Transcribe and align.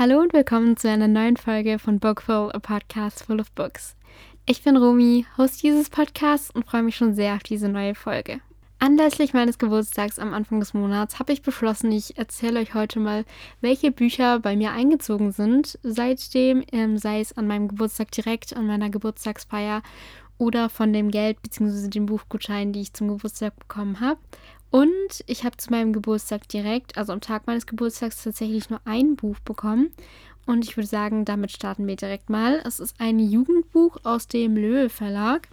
Hallo 0.00 0.18
und 0.18 0.32
willkommen 0.32 0.78
zu 0.78 0.88
einer 0.88 1.08
neuen 1.08 1.36
Folge 1.36 1.78
von 1.78 1.98
Bookful, 2.00 2.50
a 2.54 2.58
Podcast 2.58 3.22
full 3.22 3.38
of 3.38 3.52
books. 3.52 3.96
Ich 4.46 4.64
bin 4.64 4.78
Romi, 4.78 5.26
Host 5.36 5.62
dieses 5.62 5.90
Podcasts 5.90 6.50
und 6.50 6.64
freue 6.64 6.82
mich 6.82 6.96
schon 6.96 7.12
sehr 7.12 7.34
auf 7.34 7.42
diese 7.42 7.68
neue 7.68 7.94
Folge. 7.94 8.40
Anlässlich 8.82 9.34
meines 9.34 9.58
Geburtstags 9.58 10.18
am 10.18 10.32
Anfang 10.32 10.58
des 10.58 10.72
Monats 10.72 11.18
habe 11.18 11.34
ich 11.34 11.42
beschlossen, 11.42 11.92
ich 11.92 12.16
erzähle 12.16 12.60
euch 12.60 12.72
heute 12.72 12.98
mal, 12.98 13.26
welche 13.60 13.92
Bücher 13.92 14.38
bei 14.38 14.56
mir 14.56 14.72
eingezogen 14.72 15.32
sind, 15.32 15.78
seitdem, 15.82 16.64
ähm, 16.72 16.96
sei 16.96 17.20
es 17.20 17.36
an 17.36 17.46
meinem 17.46 17.68
Geburtstag 17.68 18.10
direkt, 18.10 18.56
an 18.56 18.66
meiner 18.66 18.88
Geburtstagsfeier 18.88 19.82
oder 20.38 20.70
von 20.70 20.94
dem 20.94 21.10
Geld 21.10 21.42
bzw. 21.42 21.88
dem 21.88 22.06
Buchgutschein, 22.06 22.72
die 22.72 22.80
ich 22.80 22.94
zum 22.94 23.08
Geburtstag 23.08 23.54
bekommen 23.58 24.00
habe. 24.00 24.18
Und 24.70 25.24
ich 25.26 25.44
habe 25.44 25.58
zu 25.58 25.70
meinem 25.70 25.92
Geburtstag 25.92 26.48
direkt, 26.48 26.96
also 26.96 27.12
am 27.12 27.20
Tag 27.20 27.46
meines 27.46 27.66
Geburtstags, 27.66 28.22
tatsächlich 28.22 28.70
nur 28.70 28.80
ein 28.86 29.14
Buch 29.14 29.38
bekommen. 29.40 29.92
Und 30.50 30.64
ich 30.64 30.76
würde 30.76 30.88
sagen, 30.88 31.24
damit 31.24 31.52
starten 31.52 31.86
wir 31.86 31.94
direkt 31.94 32.28
mal. 32.28 32.60
Es 32.64 32.80
ist 32.80 33.00
ein 33.00 33.20
Jugendbuch 33.20 33.98
aus 34.02 34.26
dem 34.26 34.56
Löwe 34.56 34.88
Verlag. 34.88 35.46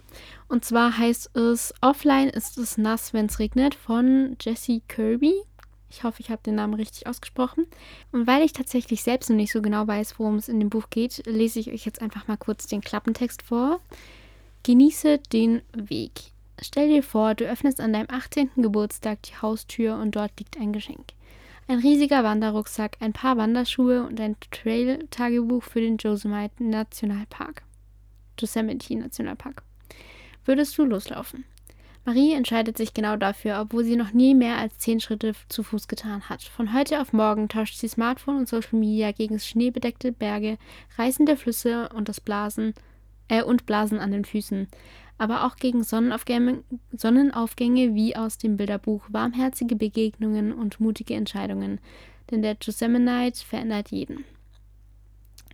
Und 0.48 0.64
zwar 0.64 0.98
heißt 0.98 1.36
es 1.36 1.72
Offline 1.80 2.28
ist 2.28 2.58
es 2.58 2.76
nass, 2.78 3.14
wenn 3.14 3.26
es 3.26 3.38
regnet 3.38 3.76
von 3.76 4.36
Jessie 4.40 4.82
Kirby. 4.88 5.34
Ich 5.88 6.02
hoffe, 6.02 6.20
ich 6.20 6.30
habe 6.30 6.42
den 6.44 6.56
Namen 6.56 6.74
richtig 6.74 7.06
ausgesprochen. 7.06 7.68
Und 8.10 8.26
weil 8.26 8.42
ich 8.42 8.52
tatsächlich 8.52 9.04
selbst 9.04 9.30
noch 9.30 9.36
nicht 9.36 9.52
so 9.52 9.62
genau 9.62 9.86
weiß, 9.86 10.18
worum 10.18 10.34
es 10.34 10.48
in 10.48 10.58
dem 10.58 10.68
Buch 10.68 10.90
geht, 10.90 11.24
lese 11.26 11.60
ich 11.60 11.70
euch 11.70 11.86
jetzt 11.86 12.02
einfach 12.02 12.26
mal 12.26 12.36
kurz 12.36 12.66
den 12.66 12.80
Klappentext 12.80 13.42
vor. 13.42 13.78
Genieße 14.64 15.18
den 15.32 15.62
Weg. 15.74 16.32
Stell 16.60 16.88
dir 16.88 17.04
vor, 17.04 17.36
du 17.36 17.44
öffnest 17.44 17.80
an 17.80 17.92
deinem 17.92 18.10
18. 18.10 18.50
Geburtstag 18.56 19.22
die 19.22 19.36
Haustür 19.40 19.94
und 19.94 20.16
dort 20.16 20.32
liegt 20.40 20.58
ein 20.58 20.72
Geschenk. 20.72 21.12
Ein 21.70 21.80
riesiger 21.80 22.24
Wanderrucksack, 22.24 22.96
ein 23.00 23.12
paar 23.12 23.36
Wanderschuhe 23.36 24.02
und 24.06 24.18
ein 24.22 24.36
Trail-Tagebuch 24.50 25.62
für 25.62 25.82
den 25.82 25.98
Yosemite 25.98 26.64
Nationalpark. 26.64 27.62
Yosemite 28.40 28.96
Nationalpark. 28.96 29.62
Würdest 30.46 30.78
du 30.78 30.86
loslaufen? 30.86 31.44
Marie 32.06 32.32
entscheidet 32.32 32.78
sich 32.78 32.94
genau 32.94 33.16
dafür, 33.16 33.60
obwohl 33.60 33.84
sie 33.84 33.96
noch 33.96 34.14
nie 34.14 34.34
mehr 34.34 34.56
als 34.56 34.78
zehn 34.78 34.98
Schritte 34.98 35.34
zu 35.50 35.62
Fuß 35.62 35.88
getan 35.88 36.30
hat. 36.30 36.42
Von 36.42 36.72
heute 36.72 37.02
auf 37.02 37.12
morgen 37.12 37.50
tauscht 37.50 37.76
sie 37.76 37.88
Smartphone 37.88 38.38
und 38.38 38.48
Social 38.48 38.78
Media 38.78 39.12
gegen 39.12 39.38
schneebedeckte 39.38 40.10
Berge, 40.10 40.56
reißende 40.96 41.36
Flüsse 41.36 41.90
und 41.90 42.08
das 42.08 42.22
Blasen 42.22 42.72
äh, 43.28 43.42
und 43.42 43.66
Blasen 43.66 43.98
an 43.98 44.12
den 44.12 44.24
Füßen 44.24 44.68
aber 45.18 45.44
auch 45.44 45.56
gegen 45.56 45.82
Sonnenaufgänge, 45.82 46.54
wie 47.94 48.16
aus 48.16 48.38
dem 48.38 48.56
Bilderbuch, 48.56 49.02
warmherzige 49.08 49.76
Begegnungen 49.76 50.52
und 50.52 50.80
mutige 50.80 51.14
Entscheidungen. 51.14 51.80
Denn 52.30 52.42
der 52.42 52.56
Yosemite 52.62 53.44
verändert 53.44 53.90
jeden. 53.90 54.24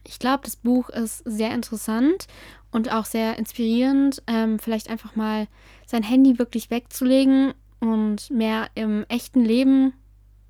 Ich 0.06 0.18
glaube, 0.18 0.42
das 0.44 0.56
Buch 0.56 0.90
ist 0.90 1.22
sehr 1.24 1.52
interessant 1.54 2.26
und 2.70 2.92
auch 2.92 3.06
sehr 3.06 3.38
inspirierend, 3.38 4.22
ähm, 4.26 4.58
vielleicht 4.58 4.90
einfach 4.90 5.16
mal 5.16 5.48
sein 5.86 6.02
Handy 6.02 6.38
wirklich 6.38 6.70
wegzulegen 6.70 7.54
und 7.80 8.30
mehr 8.30 8.68
im 8.74 9.06
echten 9.08 9.44
Leben 9.44 9.94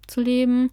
zu 0.09 0.21
leben 0.21 0.71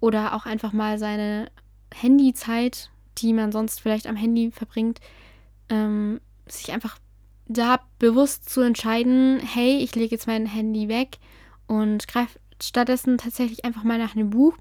oder 0.00 0.34
auch 0.34 0.46
einfach 0.46 0.72
mal 0.72 0.98
seine 0.98 1.50
Handyzeit, 1.92 2.90
die 3.18 3.32
man 3.32 3.52
sonst 3.52 3.80
vielleicht 3.80 4.06
am 4.06 4.16
Handy 4.16 4.50
verbringt, 4.50 5.00
ähm, 5.68 6.20
sich 6.46 6.72
einfach 6.72 6.98
da 7.46 7.80
bewusst 7.98 8.48
zu 8.48 8.60
entscheiden, 8.60 9.40
hey, 9.40 9.78
ich 9.78 9.94
lege 9.94 10.14
jetzt 10.14 10.26
mein 10.26 10.46
Handy 10.46 10.88
weg 10.88 11.18
und 11.66 12.08
greife 12.08 12.38
stattdessen 12.62 13.18
tatsächlich 13.18 13.64
einfach 13.64 13.84
mal 13.84 13.98
nach 13.98 14.14
einem 14.14 14.30
Buch, 14.30 14.56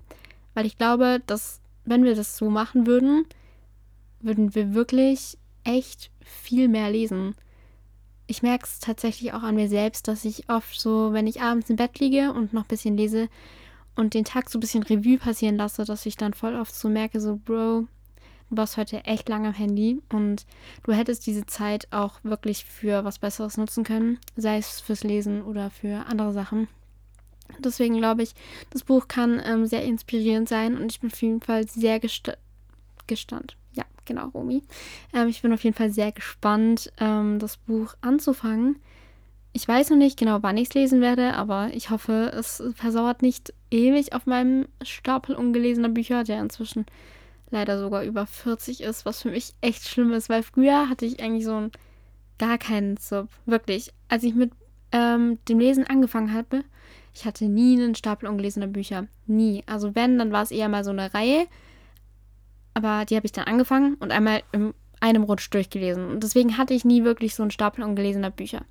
weil 0.54 0.66
ich 0.66 0.78
glaube, 0.78 1.22
dass 1.26 1.62
wenn 1.86 2.04
wir 2.04 2.16
das 2.16 2.38
so 2.38 2.50
machen 2.50 2.88
würden, 2.88 3.26
würden 4.20 4.56
wir 4.56 4.74
wirklich 4.74 5.38
echt 5.64 6.12
viel 6.22 6.68
mehr 6.68 6.90
lesen. 6.90 7.36
Ich 8.28 8.42
merke 8.42 8.66
es 8.66 8.80
tatsächlich 8.80 9.34
auch 9.34 9.44
an 9.44 9.56
mir 9.56 9.68
selbst, 9.68 10.08
dass 10.08 10.26
ich 10.26 10.50
oft 10.50 10.80
so, 10.80 11.14
wenn 11.14 11.28
ich 11.28 11.42
abends 11.42 11.70
im 11.70 11.76
Bett 11.76 12.00
liege 12.00 12.32
und 12.34 12.54
noch 12.54 12.64
ein 12.64 12.70
bisschen 12.70 12.98
lese 12.98 13.30
und 13.96 14.14
den 14.14 14.26
Tag 14.26 14.50
so 14.50 14.58
ein 14.58 14.62
bisschen 14.62 14.84
Revue 14.84 15.18
passieren 15.18 15.58
lasse, 15.58 15.86
dass 15.86 16.06
ich 16.06 16.16
dann 16.16 16.34
voll 16.34 16.56
oft 16.56 16.74
so 16.74 16.90
merke, 16.90 17.20
so, 17.20 17.38
Bro, 17.38 17.88
du 18.54 18.58
warst 18.58 18.78
heute 18.78 19.04
echt 19.06 19.30
lange 19.30 19.48
am 19.48 19.54
Handy 19.54 20.00
und 20.12 20.46
du 20.84 20.92
hättest 20.92 21.26
diese 21.26 21.46
Zeit 21.48 21.88
auch 21.92 22.20
wirklich 22.24 22.66
für 22.66 23.04
was 23.04 23.18
Besseres 23.18 23.58
nutzen 23.58 23.84
können, 23.84 24.20
sei 24.36 24.58
es 24.58 24.80
fürs 24.80 25.04
Lesen 25.04 25.42
oder 25.42 25.72
für 25.72 26.06
andere 26.06 26.34
Sachen. 26.34 26.68
Deswegen 27.60 27.98
glaube 27.98 28.22
ich, 28.22 28.34
das 28.70 28.84
Buch 28.84 29.08
kann 29.08 29.42
ähm, 29.44 29.66
sehr 29.66 29.84
inspirierend 29.84 30.48
sein 30.48 30.78
und 30.78 30.92
ich 30.92 31.00
bin 31.00 31.12
auf 31.12 31.22
jeden 31.22 31.42
Fall 31.42 31.68
sehr 31.68 32.00
gesta 32.00 32.34
gestand. 33.08 33.58
Ja, 33.74 33.84
genau, 34.06 34.28
Romi. 34.30 34.62
Ähm, 35.14 35.28
ich 35.28 35.42
bin 35.42 35.52
auf 35.52 35.64
jeden 35.64 35.76
Fall 35.76 35.90
sehr 35.90 36.12
gespannt, 36.12 36.92
ähm, 37.00 37.40
das 37.40 37.58
Buch 37.58 37.96
anzufangen. 38.02 38.78
Ich 39.52 39.68
weiß 39.68 39.90
noch 39.90 39.98
nicht 39.98 40.18
genau, 40.18 40.42
wann 40.42 40.58
ich 40.58 40.70
es 40.70 40.74
lesen 40.74 41.02
werde, 41.02 41.34
aber 41.34 41.72
ich 41.74 41.90
hoffe, 41.90 42.32
es 42.34 42.64
versauert 42.76 43.22
nicht 43.24 43.54
ewig 43.72 44.14
auf 44.14 44.26
meinem 44.26 44.68
Stapel 44.84 45.36
ungelesener 45.36 45.90
Bücher, 45.90 46.24
der 46.24 46.40
inzwischen 46.40 46.86
leider 47.54 47.80
sogar 47.80 48.04
über 48.04 48.26
40 48.26 48.82
ist, 48.82 49.06
was 49.06 49.22
für 49.22 49.32
mich 49.32 49.54
echt 49.62 49.88
schlimm 49.88 50.12
ist, 50.12 50.28
weil 50.28 50.44
früher 50.44 50.90
hatte 50.90 51.06
ich 51.06 51.22
eigentlich 51.22 51.46
so 51.46 51.56
ein, 51.56 51.72
gar 52.38 52.58
keinen 52.58 52.98
Sub. 52.98 53.30
Wirklich. 53.46 53.94
Als 54.10 54.24
ich 54.24 54.36
mit 54.36 54.52
ähm, 54.92 55.40
dem 55.48 55.60
Lesen 55.60 55.88
angefangen 55.88 56.34
habe, 56.34 56.64
ich 57.14 57.26
hatte 57.26 57.46
nie 57.46 57.82
einen 57.82 57.96
Stapel 57.96 58.28
ungelesener 58.28 58.68
Bücher. 58.68 59.08
Nie. 59.28 59.64
Also 59.68 59.96
wenn, 59.96 60.18
dann 60.18 60.32
war 60.32 60.44
es 60.44 60.52
eher 60.52 60.68
mal 60.68 60.84
so 60.84 60.90
eine 60.90 61.14
Reihe. 61.14 61.48
Aber 62.74 63.06
die 63.06 63.16
habe 63.16 63.26
ich 63.26 63.32
dann 63.32 63.46
angefangen 63.46 63.96
und 64.00 64.12
einmal 64.12 64.42
in 64.52 64.74
einem 65.00 65.24
Rutsch 65.24 65.50
durchgelesen. 65.52 66.08
Und 66.08 66.24
deswegen 66.24 66.58
hatte 66.58 66.74
ich 66.74 66.86
nie 66.86 67.04
wirklich 67.04 67.36
so 67.36 67.44
einen 67.44 67.52
Stapel 67.52 67.84
ungelesener 67.84 68.32
Bücher. 68.32 68.64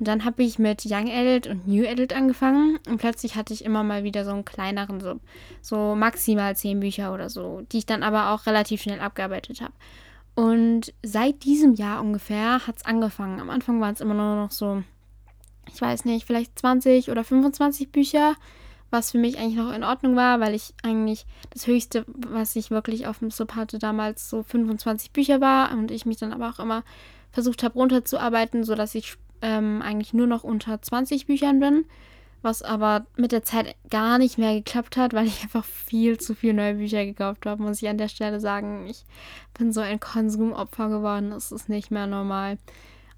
Und 0.00 0.08
dann 0.08 0.24
habe 0.24 0.42
ich 0.42 0.58
mit 0.58 0.86
Young 0.86 1.10
Adult 1.10 1.46
und 1.46 1.68
New 1.68 1.86
Adult 1.86 2.14
angefangen 2.14 2.78
und 2.88 2.96
plötzlich 2.96 3.36
hatte 3.36 3.52
ich 3.52 3.66
immer 3.66 3.82
mal 3.82 4.02
wieder 4.02 4.24
so 4.24 4.30
einen 4.30 4.46
kleineren, 4.46 4.98
so, 4.98 5.20
so 5.60 5.94
maximal 5.94 6.56
zehn 6.56 6.80
Bücher 6.80 7.12
oder 7.12 7.28
so, 7.28 7.60
die 7.70 7.78
ich 7.78 7.86
dann 7.86 8.02
aber 8.02 8.30
auch 8.30 8.46
relativ 8.46 8.80
schnell 8.80 9.00
abgearbeitet 9.00 9.60
habe. 9.60 9.74
Und 10.34 10.94
seit 11.02 11.44
diesem 11.44 11.74
Jahr 11.74 12.00
ungefähr 12.00 12.66
hat 12.66 12.78
es 12.78 12.86
angefangen. 12.86 13.40
Am 13.40 13.50
Anfang 13.50 13.78
waren 13.82 13.92
es 13.92 14.00
immer 14.00 14.14
nur 14.14 14.36
noch 14.36 14.50
so, 14.52 14.82
ich 15.70 15.78
weiß 15.78 16.06
nicht, 16.06 16.26
vielleicht 16.26 16.58
20 16.58 17.10
oder 17.10 17.22
25 17.22 17.92
Bücher, 17.92 18.36
was 18.88 19.10
für 19.10 19.18
mich 19.18 19.36
eigentlich 19.36 19.56
noch 19.56 19.70
in 19.70 19.84
Ordnung 19.84 20.16
war, 20.16 20.40
weil 20.40 20.54
ich 20.54 20.72
eigentlich 20.82 21.26
das 21.50 21.66
Höchste, 21.66 22.06
was 22.06 22.56
ich 22.56 22.70
wirklich 22.70 23.06
auf 23.06 23.18
dem 23.18 23.30
Sub 23.30 23.54
hatte, 23.54 23.78
damals 23.78 24.30
so 24.30 24.42
25 24.44 25.10
Bücher 25.10 25.42
war 25.42 25.72
und 25.72 25.90
ich 25.90 26.06
mich 26.06 26.16
dann 26.16 26.32
aber 26.32 26.48
auch 26.48 26.58
immer 26.58 26.84
versucht 27.32 27.62
habe 27.62 27.74
runterzuarbeiten, 27.74 28.64
sodass 28.64 28.94
ich 28.94 29.18
ähm, 29.42 29.82
eigentlich 29.82 30.12
nur 30.12 30.26
noch 30.26 30.44
unter 30.44 30.80
20 30.80 31.26
Büchern 31.26 31.60
bin, 31.60 31.84
was 32.42 32.62
aber 32.62 33.06
mit 33.16 33.32
der 33.32 33.42
Zeit 33.42 33.76
gar 33.90 34.18
nicht 34.18 34.38
mehr 34.38 34.54
geklappt 34.54 34.96
hat, 34.96 35.12
weil 35.12 35.26
ich 35.26 35.42
einfach 35.42 35.64
viel 35.64 36.18
zu 36.18 36.34
viele 36.34 36.54
neue 36.54 36.74
Bücher 36.74 37.04
gekauft 37.04 37.46
habe, 37.46 37.62
muss 37.62 37.82
ich 37.82 37.88
an 37.88 37.98
der 37.98 38.08
Stelle 38.08 38.40
sagen. 38.40 38.86
Ich 38.88 39.04
bin 39.58 39.72
so 39.72 39.80
ein 39.80 40.00
Konsumopfer 40.00 40.88
geworden, 40.88 41.30
das 41.30 41.52
ist 41.52 41.68
nicht 41.68 41.90
mehr 41.90 42.06
normal. 42.06 42.58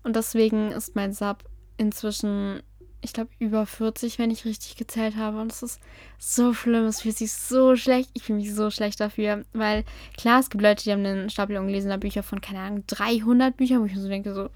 Und 0.02 0.16
deswegen 0.16 0.72
ist 0.72 0.96
mein 0.96 1.12
Sub 1.12 1.44
inzwischen, 1.76 2.62
ich 3.00 3.12
glaube, 3.12 3.30
über 3.38 3.66
40, 3.66 4.18
wenn 4.18 4.30
ich 4.30 4.44
richtig 4.44 4.76
gezählt 4.76 5.16
habe. 5.16 5.40
Und 5.40 5.52
es 5.52 5.62
ist 5.62 5.80
so 6.18 6.54
schlimm, 6.54 6.86
es 6.86 7.02
fühlt 7.02 7.16
sich 7.16 7.32
so 7.32 7.76
schlecht. 7.76 8.10
Ich 8.14 8.24
fühle 8.24 8.38
mich 8.38 8.52
so 8.52 8.70
schlecht 8.70 9.00
dafür, 9.00 9.44
weil 9.52 9.84
klar, 10.16 10.40
es 10.40 10.50
gibt 10.50 10.62
Leute, 10.62 10.82
die 10.82 10.92
haben 10.92 11.04
einen 11.04 11.30
Stapel 11.30 11.56
ungelesener 11.56 11.98
Bücher 11.98 12.22
von, 12.22 12.40
keine 12.40 12.60
Ahnung, 12.60 12.84
300 12.88 13.56
Büchern, 13.56 13.80
wo 13.80 13.86
ich 13.86 13.94
mir 13.94 14.00
so 14.00 14.08
denke, 14.08 14.34
so, 14.34 14.48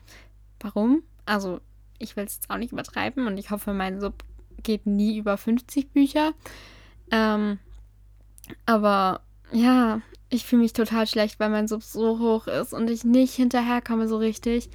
warum? 0.60 1.02
Also, 1.26 1.60
ich 1.98 2.16
will 2.16 2.24
es 2.24 2.36
jetzt 2.36 2.50
auch 2.50 2.58
nicht 2.58 2.72
übertreiben 2.72 3.26
und 3.26 3.38
ich 3.38 3.50
hoffe, 3.50 3.72
mein 3.72 4.00
Sub 4.00 4.24
geht 4.62 4.86
nie 4.86 5.18
über 5.18 5.36
50 5.36 5.90
Bücher. 5.92 6.32
Ähm, 7.10 7.58
aber 8.64 9.20
ja, 9.52 10.00
ich 10.28 10.44
fühle 10.44 10.62
mich 10.62 10.72
total 10.72 11.06
schlecht, 11.06 11.38
weil 11.38 11.50
mein 11.50 11.68
Sub 11.68 11.82
so 11.82 12.18
hoch 12.18 12.46
ist 12.46 12.72
und 12.72 12.90
ich 12.90 13.04
nicht 13.04 13.34
hinterherkomme 13.34 14.08
so 14.08 14.16
richtig. 14.16 14.70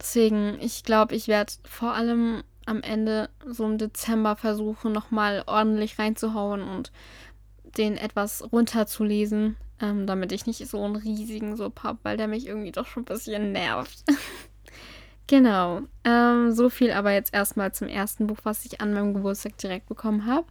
Deswegen, 0.00 0.58
ich 0.60 0.84
glaube, 0.84 1.14
ich 1.14 1.28
werde 1.28 1.52
vor 1.64 1.94
allem 1.94 2.42
am 2.66 2.82
Ende 2.82 3.28
so 3.46 3.64
im 3.64 3.78
Dezember 3.78 4.36
versuchen, 4.36 4.92
nochmal 4.92 5.44
ordentlich 5.46 5.98
reinzuhauen 5.98 6.62
und 6.62 6.92
den 7.76 7.96
etwas 7.96 8.52
runterzulesen, 8.52 9.56
ähm, 9.80 10.06
damit 10.06 10.32
ich 10.32 10.46
nicht 10.46 10.66
so 10.66 10.82
einen 10.82 10.96
riesigen 10.96 11.56
Sub 11.56 11.82
habe, 11.82 11.98
weil 12.02 12.16
der 12.16 12.28
mich 12.28 12.46
irgendwie 12.46 12.72
doch 12.72 12.86
schon 12.86 13.02
ein 13.02 13.06
bisschen 13.06 13.52
nervt. 13.52 14.04
Genau. 15.26 15.82
Ähm, 16.04 16.52
so 16.52 16.68
viel 16.68 16.90
aber 16.90 17.12
jetzt 17.12 17.32
erstmal 17.32 17.72
zum 17.72 17.88
ersten 17.88 18.26
Buch, 18.26 18.38
was 18.42 18.64
ich 18.64 18.80
an 18.80 18.92
meinem 18.92 19.14
Geburtstag 19.14 19.56
direkt 19.58 19.86
bekommen 19.88 20.26
habe. 20.26 20.46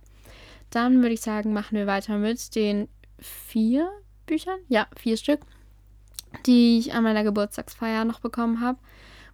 Dann 0.70 1.02
würde 1.02 1.14
ich 1.14 1.22
sagen, 1.22 1.54
machen 1.54 1.78
wir 1.78 1.86
weiter 1.86 2.18
mit 2.18 2.56
den 2.56 2.88
vier 3.20 3.90
Büchern, 4.26 4.60
ja, 4.68 4.88
vier 4.98 5.18
Stück, 5.18 5.42
die 6.46 6.80
ich 6.80 6.94
an 6.94 7.04
meiner 7.04 7.24
Geburtstagsfeier 7.24 8.06
noch 8.06 8.20
bekommen 8.20 8.62
habe. 8.62 8.80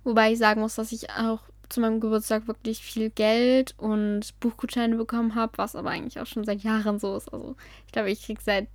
Wobei 0.03 0.33
ich 0.33 0.39
sagen 0.39 0.61
muss, 0.61 0.75
dass 0.75 0.91
ich 0.91 1.09
auch 1.11 1.39
zu 1.69 1.81
meinem 1.81 1.99
Geburtstag 1.99 2.47
wirklich 2.47 2.81
viel 2.81 3.09
Geld 3.09 3.75
und 3.77 4.37
Buchgutscheine 4.39 4.95
bekommen 4.95 5.35
habe, 5.35 5.53
was 5.57 5.75
aber 5.75 5.91
eigentlich 5.91 6.19
auch 6.19 6.25
schon 6.25 6.43
seit 6.43 6.63
Jahren 6.63 6.99
so 6.99 7.15
ist. 7.15 7.31
Also 7.31 7.55
ich 7.85 7.91
glaube, 7.91 8.11
ich 8.11 8.23
kriege 8.23 8.41
seit 8.41 8.67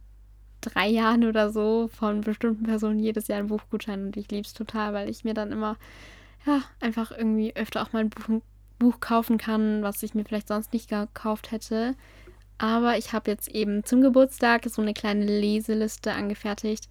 drei 0.60 0.88
Jahren 0.88 1.24
oder 1.24 1.50
so 1.50 1.88
von 1.88 2.22
bestimmten 2.22 2.64
Personen 2.64 2.98
jedes 2.98 3.28
Jahr 3.28 3.40
einen 3.40 3.48
Buchgutschein 3.48 4.06
und 4.06 4.16
ich 4.16 4.30
liebe 4.30 4.46
es 4.46 4.54
total, 4.54 4.94
weil 4.94 5.10
ich 5.10 5.24
mir 5.24 5.34
dann 5.34 5.52
immer 5.52 5.76
ja 6.46 6.62
einfach 6.80 7.10
irgendwie 7.10 7.54
öfter 7.56 7.82
auch 7.82 7.92
mal 7.92 8.00
ein 8.00 8.10
Buch, 8.10 8.40
Buch 8.78 9.00
kaufen 9.00 9.38
kann, 9.38 9.82
was 9.82 10.02
ich 10.02 10.14
mir 10.14 10.24
vielleicht 10.24 10.48
sonst 10.48 10.72
nicht 10.72 10.88
gekauft 10.88 11.50
hätte. 11.50 11.94
Aber 12.58 12.96
ich 12.96 13.12
habe 13.12 13.30
jetzt 13.30 13.48
eben 13.48 13.84
zum 13.84 14.00
Geburtstag 14.00 14.64
so 14.68 14.80
eine 14.80 14.94
kleine 14.94 15.24
Leseliste 15.24 16.12
angefertigt, 16.12 16.88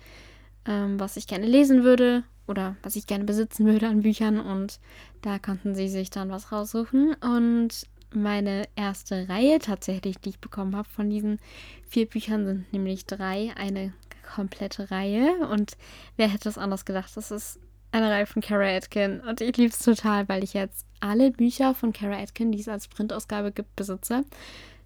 ähm, 0.65 1.00
was 1.00 1.17
ich 1.17 1.27
gerne 1.27 1.45
lesen 1.45 1.83
würde 1.83 2.23
oder 2.47 2.75
was 2.83 2.95
ich 2.95 3.07
gerne 3.07 3.23
besitzen 3.23 3.65
würde 3.65 3.88
an 3.88 4.01
Büchern. 4.01 4.39
Und 4.39 4.79
da 5.21 5.39
konnten 5.39 5.75
sie 5.75 5.88
sich 5.88 6.09
dann 6.09 6.29
was 6.29 6.51
raussuchen. 6.51 7.15
Und 7.15 7.88
meine 8.13 8.67
erste 8.75 9.27
Reihe 9.29 9.59
tatsächlich, 9.59 10.17
die 10.19 10.29
ich 10.29 10.39
bekommen 10.39 10.75
habe 10.75 10.89
von 10.89 11.09
diesen 11.09 11.39
vier 11.88 12.07
Büchern, 12.07 12.45
sind 12.45 12.73
nämlich 12.73 13.05
drei, 13.05 13.53
eine 13.55 13.94
komplette 14.35 14.91
Reihe. 14.91 15.47
Und 15.47 15.77
wer 16.17 16.27
hätte 16.27 16.50
es 16.50 16.57
anders 16.57 16.85
gedacht, 16.85 17.15
das 17.15 17.31
ist 17.31 17.59
eine 17.94 18.10
Reihe 18.10 18.25
von 18.25 18.42
Kara 18.42 18.75
Atkin 18.75 19.22
und 19.22 19.40
ich 19.40 19.56
liebe 19.57 19.72
es 19.72 19.80
total, 19.80 20.28
weil 20.28 20.44
ich 20.44 20.54
jetzt 20.54 20.86
alle 21.00 21.31
Bücher 21.31 21.75
von 21.75 21.94
Kara 21.94 22.18
Atkin, 22.18 22.51
die 22.51 22.60
es 22.60 22.68
als 22.68 22.88
Printausgabe 22.88 23.51
gibt, 23.51 23.75
besitze, 23.75 24.24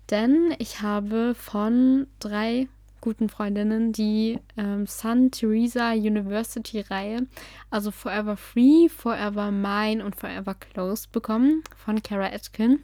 denn 0.10 0.54
ich 0.60 0.82
habe 0.82 1.34
von 1.36 2.08
drei 2.20 2.68
guten 3.00 3.30
Freundinnen 3.30 3.94
die 3.94 4.40
ähm, 4.58 4.86
Sun 4.88 5.32
Teresa 5.32 5.94
University 5.94 6.82
Reihe, 6.82 7.28
also 7.70 7.92
Forever 7.92 8.36
Free, 8.36 8.90
Forever 8.90 9.52
Mine 9.52 10.04
und 10.04 10.16
Forever 10.16 10.56
Close 10.56 11.08
bekommen 11.12 11.64
von 11.78 12.02
Kara 12.04 12.28
Atkin. 12.28 12.80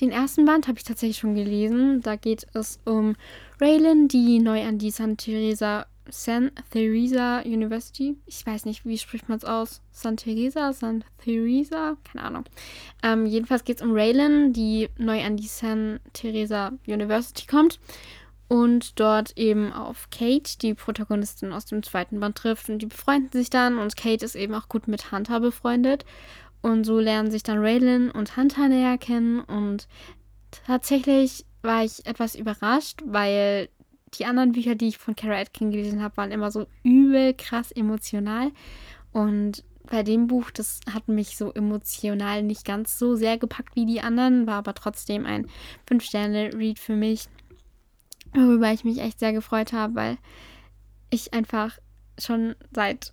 Den 0.00 0.10
ersten 0.10 0.44
Band 0.44 0.68
habe 0.68 0.78
ich 0.78 0.84
tatsächlich 0.84 1.18
schon 1.18 1.34
gelesen. 1.34 2.00
Da 2.02 2.16
geht 2.16 2.46
es 2.54 2.80
um 2.84 3.14
Raylan, 3.60 4.08
die 4.08 4.38
neu 4.38 4.62
an 4.62 4.78
die 4.78 4.90
San 4.90 5.16
Teresa, 5.16 5.86
San 6.12 6.52
Teresa 6.70 7.40
University. 7.40 8.16
Ich 8.26 8.46
weiß 8.46 8.66
nicht, 8.66 8.84
wie 8.84 8.98
spricht 8.98 9.28
man 9.28 9.38
es 9.38 9.44
aus? 9.44 9.80
San 9.90 10.16
Teresa? 10.16 10.72
San 10.72 11.04
Teresa? 11.24 11.96
Keine 12.04 12.24
Ahnung. 12.24 12.44
Ähm, 13.02 13.26
jedenfalls 13.26 13.64
geht 13.64 13.76
es 13.76 13.82
um 13.82 13.92
Raylan, 13.92 14.52
die 14.52 14.88
neu 14.98 15.24
an 15.24 15.36
die 15.36 15.46
San 15.46 16.00
Teresa 16.12 16.72
University 16.86 17.46
kommt 17.46 17.80
und 18.48 19.00
dort 19.00 19.38
eben 19.38 19.72
auf 19.72 20.10
Kate, 20.10 20.58
die 20.60 20.74
Protagonistin 20.74 21.54
aus 21.54 21.64
dem 21.64 21.82
zweiten 21.82 22.20
Band 22.20 22.36
trifft 22.36 22.68
und 22.68 22.80
die 22.80 22.86
befreunden 22.86 23.32
sich 23.32 23.48
dann 23.48 23.78
und 23.78 23.96
Kate 23.96 24.24
ist 24.24 24.34
eben 24.34 24.54
auch 24.54 24.68
gut 24.68 24.88
mit 24.88 25.10
Hunter 25.10 25.40
befreundet 25.40 26.04
und 26.60 26.84
so 26.84 27.00
lernen 27.00 27.30
sich 27.30 27.42
dann 27.42 27.64
Raylan 27.64 28.10
und 28.10 28.36
Hunter 28.36 28.68
näher 28.68 28.98
kennen 28.98 29.40
und 29.40 29.88
tatsächlich 30.66 31.46
war 31.62 31.84
ich 31.84 32.04
etwas 32.04 32.34
überrascht, 32.34 33.00
weil 33.06 33.70
die 34.14 34.24
anderen 34.26 34.52
Bücher, 34.52 34.74
die 34.74 34.88
ich 34.88 34.98
von 34.98 35.16
Kara 35.16 35.38
Atkin 35.38 35.70
gelesen 35.70 36.02
habe, 36.02 36.16
waren 36.16 36.32
immer 36.32 36.50
so 36.50 36.66
übel 36.82 37.34
krass 37.34 37.72
emotional. 37.72 38.50
Und 39.12 39.64
bei 39.90 40.02
dem 40.02 40.26
Buch, 40.26 40.50
das 40.50 40.80
hat 40.92 41.08
mich 41.08 41.36
so 41.36 41.52
emotional 41.52 42.42
nicht 42.42 42.64
ganz 42.64 42.98
so 42.98 43.14
sehr 43.16 43.38
gepackt 43.38 43.76
wie 43.76 43.86
die 43.86 44.00
anderen, 44.00 44.46
war 44.46 44.56
aber 44.56 44.74
trotzdem 44.74 45.26
ein 45.26 45.46
5-Sterne-Read 45.88 46.78
für 46.78 46.96
mich 46.96 47.28
worüber 48.34 48.72
ich 48.72 48.84
mich 48.84 49.00
echt 49.00 49.18
sehr 49.18 49.32
gefreut 49.32 49.72
habe, 49.72 49.94
weil 49.94 50.18
ich 51.10 51.34
einfach 51.34 51.78
schon 52.18 52.54
seit 52.74 53.12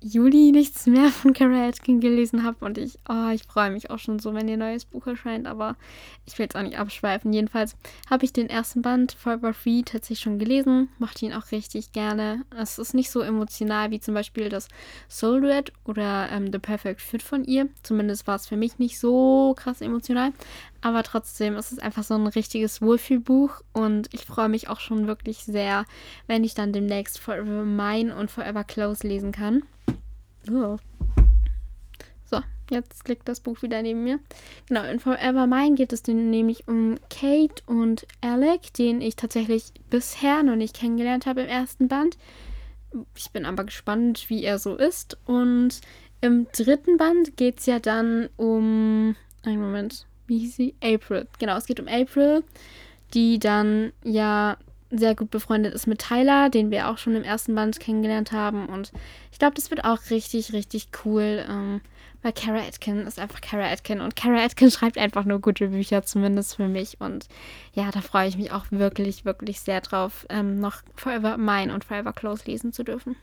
Juli 0.00 0.52
nichts 0.52 0.86
mehr 0.86 1.08
von 1.08 1.32
Kara 1.32 1.66
Atkin 1.66 1.98
gelesen 1.98 2.44
habe 2.44 2.64
und 2.64 2.78
ich, 2.78 2.98
oh, 3.08 3.30
ich 3.34 3.42
freue 3.42 3.70
mich 3.70 3.90
auch 3.90 3.98
schon 3.98 4.20
so, 4.20 4.32
wenn 4.32 4.46
ihr 4.46 4.56
neues 4.56 4.84
Buch 4.84 5.06
erscheint, 5.08 5.48
aber 5.48 5.76
ich 6.24 6.38
will 6.38 6.44
jetzt 6.44 6.56
auch 6.56 6.62
nicht 6.62 6.78
abschweifen. 6.78 7.32
Jedenfalls 7.32 7.74
habe 8.08 8.24
ich 8.24 8.32
den 8.32 8.48
ersten 8.48 8.80
Band 8.80 9.12
Forever 9.12 9.52
Free 9.52 9.82
tatsächlich 9.82 10.20
schon 10.20 10.38
gelesen, 10.38 10.88
mochte 10.98 11.24
ihn 11.24 11.32
auch 11.32 11.50
richtig 11.50 11.92
gerne. 11.92 12.44
Es 12.56 12.78
ist 12.78 12.94
nicht 12.94 13.10
so 13.10 13.22
emotional 13.22 13.90
wie 13.90 13.98
zum 13.98 14.14
Beispiel 14.14 14.48
das 14.48 14.68
Soul 15.08 15.44
Red 15.44 15.72
oder 15.84 16.28
ähm, 16.30 16.52
The 16.52 16.60
Perfect 16.60 17.00
Fit 17.00 17.22
von 17.22 17.42
ihr. 17.42 17.68
Zumindest 17.82 18.28
war 18.28 18.36
es 18.36 18.46
für 18.46 18.56
mich 18.56 18.78
nicht 18.78 19.00
so 19.00 19.54
krass 19.56 19.80
emotional, 19.80 20.32
aber 20.80 21.02
trotzdem 21.02 21.56
ist 21.56 21.72
es 21.72 21.80
einfach 21.80 22.04
so 22.04 22.14
ein 22.14 22.28
richtiges 22.28 22.80
Wohlfühlbuch 22.80 23.62
und 23.72 24.14
ich 24.14 24.26
freue 24.26 24.48
mich 24.48 24.68
auch 24.68 24.78
schon 24.78 25.08
wirklich 25.08 25.38
sehr, 25.38 25.86
wenn 26.28 26.44
ich 26.44 26.54
dann 26.54 26.72
demnächst 26.72 27.18
Forever 27.18 27.64
Mine 27.64 28.14
und 28.14 28.30
Forever 28.30 28.62
Close 28.62 29.04
lesen 29.04 29.32
kann. 29.32 29.64
So, 32.24 32.40
jetzt 32.70 33.08
liegt 33.08 33.28
das 33.28 33.40
Buch 33.40 33.62
wieder 33.62 33.82
neben 33.82 34.04
mir. 34.04 34.20
Genau, 34.66 34.84
in 34.84 35.00
Forever 35.00 35.46
Mine 35.46 35.74
geht 35.74 35.92
es 35.92 36.06
nämlich 36.06 36.68
um 36.68 36.96
Kate 37.10 37.62
und 37.66 38.06
Alec, 38.20 38.72
den 38.74 39.00
ich 39.00 39.16
tatsächlich 39.16 39.72
bisher 39.90 40.42
noch 40.42 40.56
nicht 40.56 40.76
kennengelernt 40.76 41.26
habe 41.26 41.42
im 41.42 41.48
ersten 41.48 41.88
Band. 41.88 42.18
Ich 43.16 43.30
bin 43.30 43.44
aber 43.44 43.64
gespannt, 43.64 44.28
wie 44.28 44.44
er 44.44 44.58
so 44.58 44.76
ist. 44.76 45.18
Und 45.26 45.80
im 46.20 46.46
dritten 46.52 46.96
Band 46.96 47.36
geht 47.36 47.60
es 47.60 47.66
ja 47.66 47.78
dann 47.78 48.28
um. 48.36 49.16
Einen 49.44 49.60
Moment 49.60 50.06
wie 50.28 50.38
hieß 50.38 50.56
sie? 50.56 50.74
April. 50.80 51.26
Genau, 51.38 51.56
es 51.56 51.66
geht 51.66 51.80
um 51.80 51.88
April, 51.88 52.44
die 53.14 53.38
dann 53.38 53.92
ja 54.04 54.58
sehr 54.90 55.14
gut 55.14 55.30
befreundet 55.30 55.74
ist 55.74 55.86
mit 55.86 56.00
Tyler, 56.00 56.50
den 56.50 56.70
wir 56.70 56.88
auch 56.88 56.98
schon 56.98 57.14
im 57.14 57.24
ersten 57.24 57.54
Band 57.54 57.78
kennengelernt 57.78 58.32
haben. 58.32 58.66
Und 58.66 58.92
ich 59.32 59.38
glaube, 59.38 59.54
das 59.54 59.70
wird 59.70 59.84
auch 59.84 59.98
richtig, 60.10 60.52
richtig 60.52 60.88
cool. 61.04 61.44
Ähm, 61.48 61.80
weil 62.22 62.32
Kara 62.32 62.58
Atkin 62.58 63.06
ist 63.06 63.18
einfach 63.18 63.40
Kara 63.40 63.70
Atkin. 63.70 64.00
Und 64.00 64.16
Kara 64.16 64.42
Atkin 64.44 64.70
schreibt 64.72 64.98
einfach 64.98 65.24
nur 65.24 65.40
gute 65.40 65.68
Bücher, 65.68 66.02
zumindest 66.02 66.56
für 66.56 66.68
mich. 66.68 67.00
Und 67.00 67.28
ja, 67.74 67.90
da 67.90 68.00
freue 68.00 68.28
ich 68.28 68.36
mich 68.36 68.52
auch 68.52 68.66
wirklich, 68.70 69.24
wirklich 69.24 69.60
sehr 69.60 69.80
drauf, 69.80 70.26
ähm, 70.28 70.60
noch 70.60 70.82
Forever 70.96 71.38
Mine 71.38 71.72
und 71.72 71.84
Forever 71.84 72.12
Close 72.12 72.44
lesen 72.46 72.72
zu 72.72 72.82
dürfen. 72.82 73.16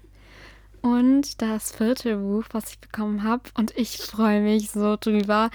Und 0.85 1.41
das 1.41 1.71
vierte 1.71 2.15
Buch, 2.17 2.43
was 2.51 2.69
ich 2.69 2.79
bekommen 2.79 3.23
habe, 3.23 3.41
und 3.57 3.75
ich 3.75 3.97
freue 3.97 4.39
mich 4.39 4.69
so 4.69 4.97
drüber, 4.99 5.49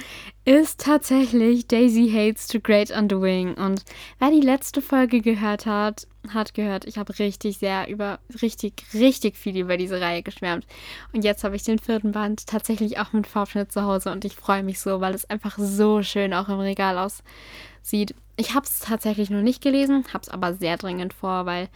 ist 0.45 0.81
tatsächlich 0.81 1.69
Daisy 1.69 2.11
Hates 2.13 2.49
to 2.49 2.59
Great 2.59 2.91
Underwing. 2.91 3.55
Und 3.55 3.85
wer 4.19 4.33
die 4.33 4.41
letzte 4.41 4.83
Folge 4.83 5.21
gehört 5.21 5.67
hat, 5.67 6.09
hat 6.31 6.53
gehört, 6.55 6.85
ich 6.85 6.99
habe 6.99 7.17
richtig 7.21 7.59
sehr 7.59 7.89
über, 7.89 8.19
richtig, 8.43 8.83
richtig 8.93 9.37
viel 9.37 9.57
über 9.57 9.77
diese 9.77 10.01
Reihe 10.01 10.25
geschwärmt. 10.25 10.67
Und 11.13 11.23
jetzt 11.23 11.45
habe 11.45 11.55
ich 11.55 11.63
den 11.63 11.79
vierten 11.79 12.11
Band 12.11 12.49
tatsächlich 12.49 12.99
auch 12.99 13.13
mit 13.13 13.29
Farbschnitt 13.29 13.71
zu 13.71 13.85
Hause 13.85 14.11
und 14.11 14.25
ich 14.25 14.35
freue 14.35 14.65
mich 14.65 14.81
so, 14.81 15.01
weil 15.01 15.15
es 15.15 15.31
einfach 15.31 15.57
so 15.59 16.03
schön 16.03 16.35
auch 16.35 16.49
im 16.49 16.59
Regal 16.59 16.99
aussieht. 16.99 18.17
Ich 18.37 18.57
habe 18.57 18.67
es 18.67 18.81
tatsächlich 18.81 19.31
noch 19.31 19.43
nicht 19.43 19.63
gelesen, 19.63 20.05
habe 20.13 20.23
es 20.23 20.29
aber 20.29 20.55
sehr 20.55 20.77
dringend 20.77 21.15
vor, 21.15 21.47
weil 21.47 21.69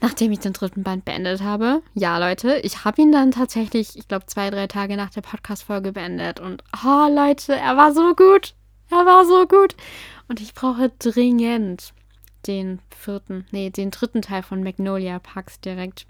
nachdem 0.00 0.32
ich 0.32 0.40
den 0.40 0.52
dritten 0.52 0.82
Band 0.82 1.04
beendet 1.04 1.42
habe. 1.42 1.82
Ja, 1.94 2.18
Leute, 2.18 2.58
ich 2.58 2.84
habe 2.84 3.02
ihn 3.02 3.12
dann 3.12 3.32
tatsächlich, 3.32 3.98
ich 3.98 4.08
glaube, 4.08 4.26
zwei, 4.26 4.50
drei 4.50 4.66
Tage 4.66 4.96
nach 4.96 5.10
der 5.10 5.22
Podcast-Folge 5.22 5.92
beendet. 5.92 6.40
Und, 6.40 6.62
oh, 6.84 7.08
Leute, 7.10 7.56
er 7.56 7.76
war 7.76 7.92
so 7.92 8.14
gut. 8.14 8.54
Er 8.90 9.04
war 9.04 9.24
so 9.26 9.46
gut. 9.46 9.76
Und 10.28 10.40
ich 10.40 10.54
brauche 10.54 10.90
dringend 10.98 11.92
den 12.46 12.80
vierten, 12.96 13.46
nee, 13.50 13.70
den 13.70 13.90
dritten 13.90 14.22
Teil 14.22 14.42
von 14.42 14.62
Magnolia 14.62 15.18
Parks 15.18 15.60
direkt. 15.60 16.06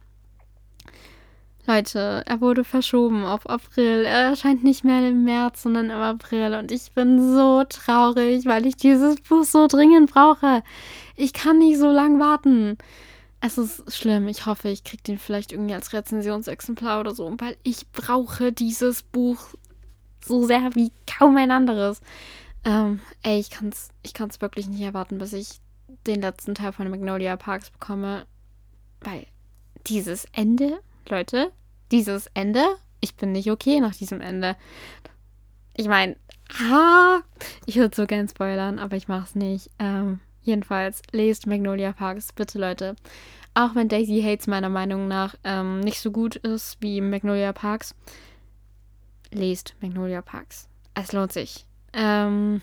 Leute, 1.66 2.22
er 2.24 2.40
wurde 2.40 2.64
verschoben 2.64 3.26
auf 3.26 3.46
April. 3.46 4.04
Er 4.06 4.30
erscheint 4.30 4.64
nicht 4.64 4.84
mehr 4.84 5.06
im 5.06 5.24
März, 5.24 5.64
sondern 5.64 5.90
im 5.90 5.98
April. 5.98 6.54
Und 6.54 6.72
ich 6.72 6.92
bin 6.92 7.34
so 7.34 7.62
traurig, 7.64 8.46
weil 8.46 8.64
ich 8.64 8.76
dieses 8.76 9.20
Buch 9.20 9.44
so 9.44 9.66
dringend 9.66 10.10
brauche. 10.10 10.62
Ich 11.14 11.34
kann 11.34 11.58
nicht 11.58 11.78
so 11.78 11.90
lang 11.90 12.18
warten. 12.18 12.78
Es 13.40 13.56
ist 13.56 13.94
schlimm. 13.94 14.26
Ich 14.28 14.46
hoffe, 14.46 14.68
ich 14.68 14.84
kriege 14.84 15.02
den 15.02 15.18
vielleicht 15.18 15.52
irgendwie 15.52 15.74
als 15.74 15.92
Rezensionsexemplar 15.92 17.00
oder 17.00 17.14
so, 17.14 17.32
weil 17.38 17.56
ich 17.62 17.90
brauche 17.92 18.52
dieses 18.52 19.02
Buch 19.02 19.38
so 20.24 20.46
sehr 20.46 20.74
wie 20.74 20.92
kaum 21.06 21.36
ein 21.36 21.50
anderes. 21.50 22.00
Ähm, 22.64 23.00
ey, 23.22 23.38
ich 23.38 23.50
kann 23.50 23.68
es 23.68 23.90
ich 24.02 24.12
kann's 24.12 24.40
wirklich 24.40 24.68
nicht 24.68 24.80
erwarten, 24.80 25.18
bis 25.18 25.32
ich 25.32 25.60
den 26.06 26.20
letzten 26.20 26.54
Teil 26.54 26.72
von 26.72 26.90
Magnolia 26.90 27.36
Parks 27.36 27.70
bekomme. 27.70 28.26
Weil 29.00 29.26
dieses 29.86 30.26
Ende, 30.32 30.80
Leute, 31.08 31.52
dieses 31.92 32.26
Ende, 32.34 32.64
ich 33.00 33.14
bin 33.14 33.32
nicht 33.32 33.50
okay 33.50 33.80
nach 33.80 33.94
diesem 33.94 34.20
Ende. 34.20 34.56
Ich 35.74 35.86
meine, 35.86 36.16
ah, 36.70 37.20
ich 37.66 37.76
würde 37.76 37.94
so 37.94 38.06
gern 38.06 38.28
spoilern, 38.28 38.80
aber 38.80 38.96
ich 38.96 39.06
mache 39.06 39.24
es 39.24 39.34
nicht. 39.36 39.70
Ähm, 39.78 40.18
Jedenfalls, 40.48 41.02
lest 41.12 41.46
Magnolia 41.46 41.92
Parks, 41.92 42.32
bitte 42.32 42.58
Leute. 42.58 42.96
Auch 43.52 43.74
wenn 43.74 43.90
Daisy 43.90 44.22
Hates 44.22 44.46
meiner 44.46 44.70
Meinung 44.70 45.06
nach 45.06 45.34
ähm, 45.44 45.80
nicht 45.80 46.00
so 46.00 46.10
gut 46.10 46.36
ist 46.36 46.78
wie 46.80 47.02
Magnolia 47.02 47.52
Parks, 47.52 47.94
lest 49.30 49.74
Magnolia 49.82 50.22
Parks. 50.22 50.66
Es 50.94 51.12
lohnt 51.12 51.34
sich. 51.34 51.66
Ähm, 51.92 52.62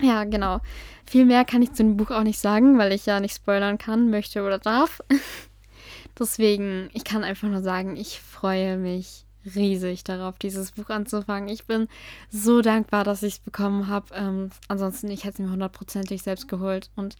ja, 0.00 0.24
genau. 0.24 0.60
Viel 1.04 1.26
mehr 1.26 1.44
kann 1.44 1.60
ich 1.60 1.74
zu 1.74 1.82
dem 1.82 1.98
Buch 1.98 2.10
auch 2.10 2.22
nicht 2.22 2.38
sagen, 2.38 2.78
weil 2.78 2.92
ich 2.92 3.04
ja 3.04 3.20
nicht 3.20 3.36
spoilern 3.36 3.76
kann, 3.76 4.08
möchte 4.08 4.42
oder 4.42 4.58
darf. 4.58 5.02
Deswegen, 6.18 6.88
ich 6.94 7.04
kann 7.04 7.22
einfach 7.22 7.48
nur 7.48 7.60
sagen, 7.60 7.96
ich 7.96 8.18
freue 8.18 8.78
mich 8.78 9.26
riesig 9.54 10.04
darauf, 10.04 10.38
dieses 10.38 10.72
Buch 10.72 10.90
anzufangen. 10.90 11.48
Ich 11.48 11.66
bin 11.66 11.88
so 12.30 12.60
dankbar, 12.62 13.04
dass 13.04 13.22
ich 13.22 13.34
es 13.34 13.38
bekommen 13.40 13.88
habe. 13.88 14.14
Ähm, 14.14 14.50
ansonsten, 14.68 15.10
ich 15.10 15.24
hätte 15.24 15.42
es 15.42 15.46
mir 15.46 15.52
hundertprozentig 15.52 16.22
selbst 16.22 16.48
geholt. 16.48 16.90
Und 16.96 17.16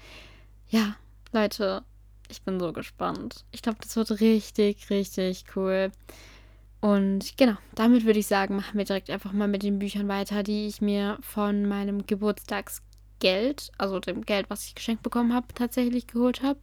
ja, 0.69 0.97
Leute, 1.33 1.83
ich 2.29 2.43
bin 2.43 2.61
so 2.61 2.73
gespannt. 2.73 3.45
Ich 3.53 3.63
glaube, 3.63 3.79
das 3.81 3.97
wird 3.97 4.21
richtig, 4.21 4.91
richtig 4.91 5.45
cool. 5.57 5.91
Und 6.81 7.37
genau, 7.37 7.57
damit 7.75 8.05
würde 8.05 8.21
ich 8.21 8.27
sagen, 8.27 8.57
machen 8.57 8.79
wir 8.79 8.85
direkt 8.85 9.11
einfach 9.11 9.33
mal 9.33 9.49
mit 9.49 9.63
den 9.63 9.79
Büchern 9.79 10.09
weiter, 10.09 10.43
die 10.43 10.67
ich 10.67 10.81
mir 10.81 11.19
von 11.21 11.67
meinem 11.67 12.07
Geburtstagsgeld, 12.07 13.73
also 13.79 13.99
dem 13.99 14.25
Geld, 14.25 14.49
was 14.49 14.67
ich 14.67 14.75
geschenkt 14.75 15.03
bekommen 15.03 15.35
habe, 15.35 15.49
tatsächlich 15.55 16.07
geholt 16.07 16.43
habe. 16.43 16.61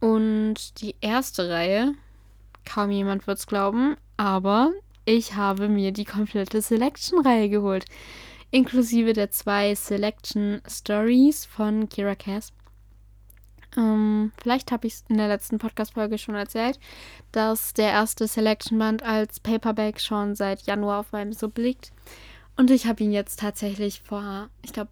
Und 0.00 0.82
die 0.82 0.96
erste 1.00 1.48
Reihe, 1.48 1.94
kaum 2.64 2.90
jemand 2.90 3.26
wird 3.26 3.38
es 3.38 3.46
glauben, 3.46 3.96
aber 4.16 4.72
ich 5.04 5.34
habe 5.34 5.68
mir 5.68 5.92
die 5.92 6.04
komplette 6.04 6.62
Selection-Reihe 6.62 7.48
geholt. 7.48 7.84
Inklusive 8.50 9.12
der 9.12 9.30
zwei 9.30 9.74
Selection 9.74 10.62
Stories 10.68 11.44
von 11.44 11.88
Kira 11.88 12.14
Cass. 12.14 12.52
Ähm, 13.76 14.32
vielleicht 14.40 14.70
habe 14.70 14.86
ich 14.86 14.94
es 14.94 15.04
in 15.08 15.18
der 15.18 15.28
letzten 15.28 15.58
Podcast-Folge 15.58 16.18
schon 16.18 16.36
erzählt, 16.36 16.78
dass 17.32 17.74
der 17.74 17.90
erste 17.90 18.28
Selection-Band 18.28 19.02
als 19.02 19.40
Paperback 19.40 20.00
schon 20.00 20.36
seit 20.36 20.62
Januar 20.62 21.00
auf 21.00 21.12
meinem 21.12 21.32
Sub 21.32 21.58
liegt. 21.58 21.92
Und 22.56 22.70
ich 22.70 22.86
habe 22.86 23.02
ihn 23.02 23.12
jetzt 23.12 23.40
tatsächlich 23.40 24.00
vor, 24.00 24.48
ich 24.62 24.72
glaube, 24.72 24.90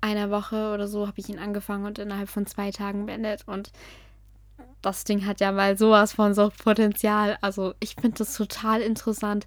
einer 0.00 0.30
Woche 0.30 0.72
oder 0.74 0.88
so 0.88 1.06
habe 1.06 1.20
ich 1.20 1.28
ihn 1.28 1.38
angefangen 1.38 1.86
und 1.86 1.98
innerhalb 1.98 2.28
von 2.28 2.46
zwei 2.46 2.70
Tagen 2.70 3.06
beendet. 3.06 3.44
Und 3.46 3.70
das 4.86 5.04
Ding 5.04 5.26
hat 5.26 5.40
ja 5.40 5.50
mal 5.52 5.76
sowas 5.76 6.12
von 6.12 6.32
so 6.32 6.50
Potenzial. 6.62 7.36
Also 7.40 7.74
ich 7.80 7.96
finde 7.96 8.18
das 8.18 8.34
total 8.36 8.80
interessant, 8.80 9.46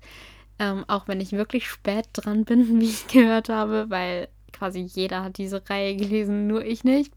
ähm, 0.59 0.83
auch 0.87 1.07
wenn 1.07 1.21
ich 1.21 1.31
wirklich 1.31 1.69
spät 1.69 2.07
dran 2.13 2.43
bin, 2.43 2.79
wie 2.81 2.89
ich 2.89 3.07
gehört 3.07 3.49
habe, 3.49 3.89
weil 3.89 4.27
quasi 4.51 4.79
jeder 4.79 5.23
hat 5.23 5.37
diese 5.37 5.61
Reihe 5.69 5.95
gelesen, 5.95 6.47
nur 6.47 6.65
ich 6.65 6.83
nicht. 6.83 7.13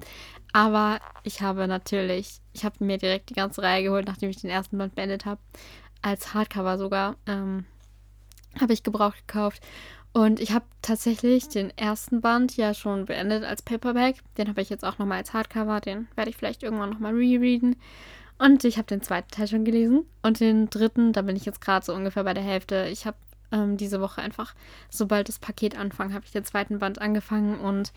Aber 0.52 1.00
ich 1.24 1.42
habe 1.42 1.66
natürlich, 1.66 2.40
ich 2.52 2.64
habe 2.64 2.84
mir 2.84 2.98
direkt 2.98 3.30
die 3.30 3.34
ganze 3.34 3.62
Reihe 3.62 3.82
geholt, 3.82 4.06
nachdem 4.06 4.30
ich 4.30 4.40
den 4.40 4.50
ersten 4.50 4.78
Band 4.78 4.94
beendet 4.94 5.24
habe. 5.24 5.40
Als 6.02 6.34
Hardcover 6.34 6.78
sogar. 6.78 7.16
Ähm, 7.26 7.64
habe 8.60 8.72
ich 8.72 8.82
gebraucht 8.82 9.26
gekauft. 9.26 9.62
Und 10.12 10.40
ich 10.40 10.52
habe 10.52 10.66
tatsächlich 10.82 11.48
den 11.48 11.76
ersten 11.78 12.20
Band 12.20 12.56
ja 12.56 12.74
schon 12.74 13.06
beendet 13.06 13.44
als 13.44 13.62
Paperback. 13.62 14.16
Den 14.36 14.48
habe 14.48 14.60
ich 14.60 14.68
jetzt 14.68 14.84
auch 14.84 14.98
nochmal 14.98 15.18
als 15.18 15.32
Hardcover. 15.32 15.80
Den 15.80 16.08
werde 16.16 16.30
ich 16.30 16.36
vielleicht 16.36 16.62
irgendwann 16.62 16.90
nochmal 16.90 17.14
rereaden. 17.14 17.76
Und 18.38 18.64
ich 18.64 18.76
habe 18.76 18.86
den 18.86 19.02
zweiten 19.02 19.30
Teil 19.30 19.48
schon 19.48 19.64
gelesen. 19.64 20.04
Und 20.22 20.40
den 20.40 20.68
dritten, 20.68 21.12
da 21.12 21.22
bin 21.22 21.36
ich 21.36 21.46
jetzt 21.46 21.60
gerade 21.60 21.84
so 21.84 21.94
ungefähr 21.94 22.24
bei 22.24 22.34
der 22.34 22.42
Hälfte. 22.42 22.88
Ich 22.90 23.06
habe 23.06 23.16
ähm, 23.52 23.76
diese 23.76 24.00
Woche 24.00 24.20
einfach, 24.20 24.54
sobald 24.90 25.28
das 25.28 25.38
Paket 25.38 25.78
anfang, 25.78 26.12
habe 26.12 26.24
ich 26.24 26.32
den 26.32 26.44
zweiten 26.44 26.78
Band 26.78 27.00
angefangen 27.00 27.60
und 27.60 27.92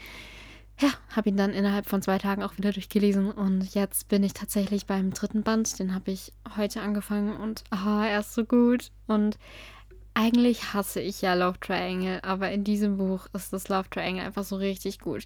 ja, 0.80 0.90
habe 1.16 1.30
ihn 1.30 1.38
dann 1.38 1.54
innerhalb 1.54 1.88
von 1.88 2.02
zwei 2.02 2.18
Tagen 2.18 2.44
auch 2.44 2.58
wieder 2.58 2.74
durchgelesen 2.74 3.32
und 3.32 3.74
jetzt 3.74 4.10
bin 4.10 4.24
ich 4.24 4.34
tatsächlich 4.34 4.86
beim 4.86 5.12
dritten 5.12 5.42
Band. 5.42 5.80
Den 5.80 5.96
habe 5.96 6.12
ich 6.12 6.34
heute 6.58 6.82
angefangen 6.82 7.38
und 7.38 7.64
aha, 7.70 8.06
er 8.06 8.20
ist 8.20 8.34
so 8.34 8.44
gut. 8.44 8.92
Und 9.08 9.38
eigentlich 10.16 10.74
hasse 10.74 11.02
ich 11.02 11.22
ja 11.22 11.34
Love 11.36 11.60
Triangle, 11.60 12.24
aber 12.24 12.50
in 12.52 12.64
diesem 12.64 12.98
Buch 12.98 13.28
ist 13.34 13.54
das 13.54 13.68
Love 13.68 13.90
Triangle 13.90 14.24
einfach 14.24 14.44
so 14.44 14.56
richtig 14.56 15.00
gut. 15.00 15.26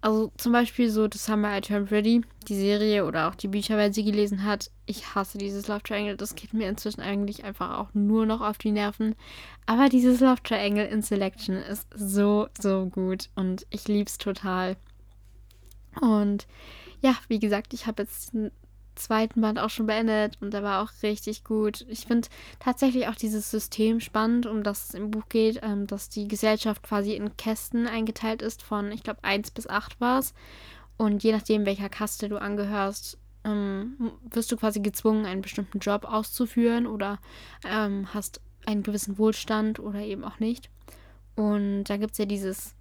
Also 0.00 0.30
zum 0.36 0.52
Beispiel 0.52 0.90
so 0.90 1.08
The 1.10 1.18
Summer 1.18 1.56
I 1.56 1.60
Turned 1.60 1.90
Ready, 1.90 2.22
die 2.48 2.54
Serie 2.54 3.06
oder 3.06 3.28
auch 3.28 3.34
die 3.34 3.48
Bücher, 3.48 3.76
weil 3.76 3.94
sie 3.94 4.04
gelesen 4.04 4.44
hat. 4.44 4.70
Ich 4.84 5.14
hasse 5.14 5.38
dieses 5.38 5.68
Love 5.68 5.82
Triangle. 5.82 6.16
Das 6.16 6.34
geht 6.34 6.52
mir 6.52 6.68
inzwischen 6.68 7.00
eigentlich 7.00 7.44
einfach 7.44 7.78
auch 7.78 7.94
nur 7.94 8.26
noch 8.26 8.40
auf 8.40 8.58
die 8.58 8.72
Nerven. 8.72 9.14
Aber 9.64 9.88
dieses 9.88 10.20
Love 10.20 10.42
Triangle 10.42 10.86
in 10.86 11.02
Selection 11.02 11.56
ist 11.56 11.86
so, 11.94 12.48
so 12.60 12.86
gut 12.86 13.30
und 13.36 13.66
ich 13.70 13.88
liebe 13.88 14.08
es 14.08 14.18
total. 14.18 14.76
Und 16.00 16.46
ja, 17.00 17.16
wie 17.28 17.38
gesagt, 17.38 17.72
ich 17.74 17.86
habe 17.86 18.02
jetzt 18.02 18.32
zweiten 18.96 19.40
Band 19.40 19.58
auch 19.58 19.70
schon 19.70 19.86
beendet 19.86 20.38
und 20.40 20.52
der 20.52 20.62
war 20.62 20.82
auch 20.82 20.90
richtig 21.02 21.44
gut. 21.44 21.86
Ich 21.88 22.06
finde 22.06 22.28
tatsächlich 22.58 23.08
auch 23.08 23.14
dieses 23.14 23.50
System 23.50 24.00
spannend, 24.00 24.46
um 24.46 24.62
das 24.62 24.88
es 24.88 24.94
im 24.94 25.10
Buch 25.10 25.28
geht, 25.28 25.60
ähm, 25.62 25.86
dass 25.86 26.08
die 26.08 26.28
Gesellschaft 26.28 26.82
quasi 26.82 27.14
in 27.14 27.36
Kästen 27.36 27.86
eingeteilt 27.86 28.42
ist 28.42 28.62
von, 28.62 28.90
ich 28.90 29.02
glaube, 29.02 29.22
1 29.22 29.52
bis 29.52 29.68
8 29.68 30.00
war 30.00 30.18
es. 30.18 30.34
Und 30.96 31.22
je 31.22 31.32
nachdem, 31.32 31.66
welcher 31.66 31.88
Kaste 31.88 32.28
du 32.28 32.40
angehörst, 32.40 33.18
ähm, 33.44 34.12
wirst 34.30 34.50
du 34.50 34.56
quasi 34.56 34.80
gezwungen, 34.80 35.26
einen 35.26 35.42
bestimmten 35.42 35.78
Job 35.78 36.04
auszuführen 36.04 36.86
oder 36.86 37.18
ähm, 37.64 38.12
hast 38.12 38.40
einen 38.66 38.82
gewissen 38.82 39.18
Wohlstand 39.18 39.78
oder 39.78 40.00
eben 40.00 40.24
auch 40.24 40.40
nicht. 40.40 40.70
Und 41.36 41.84
da 41.84 41.96
gibt 41.96 42.12
es 42.12 42.18
ja 42.18 42.24
dieses, 42.24 42.74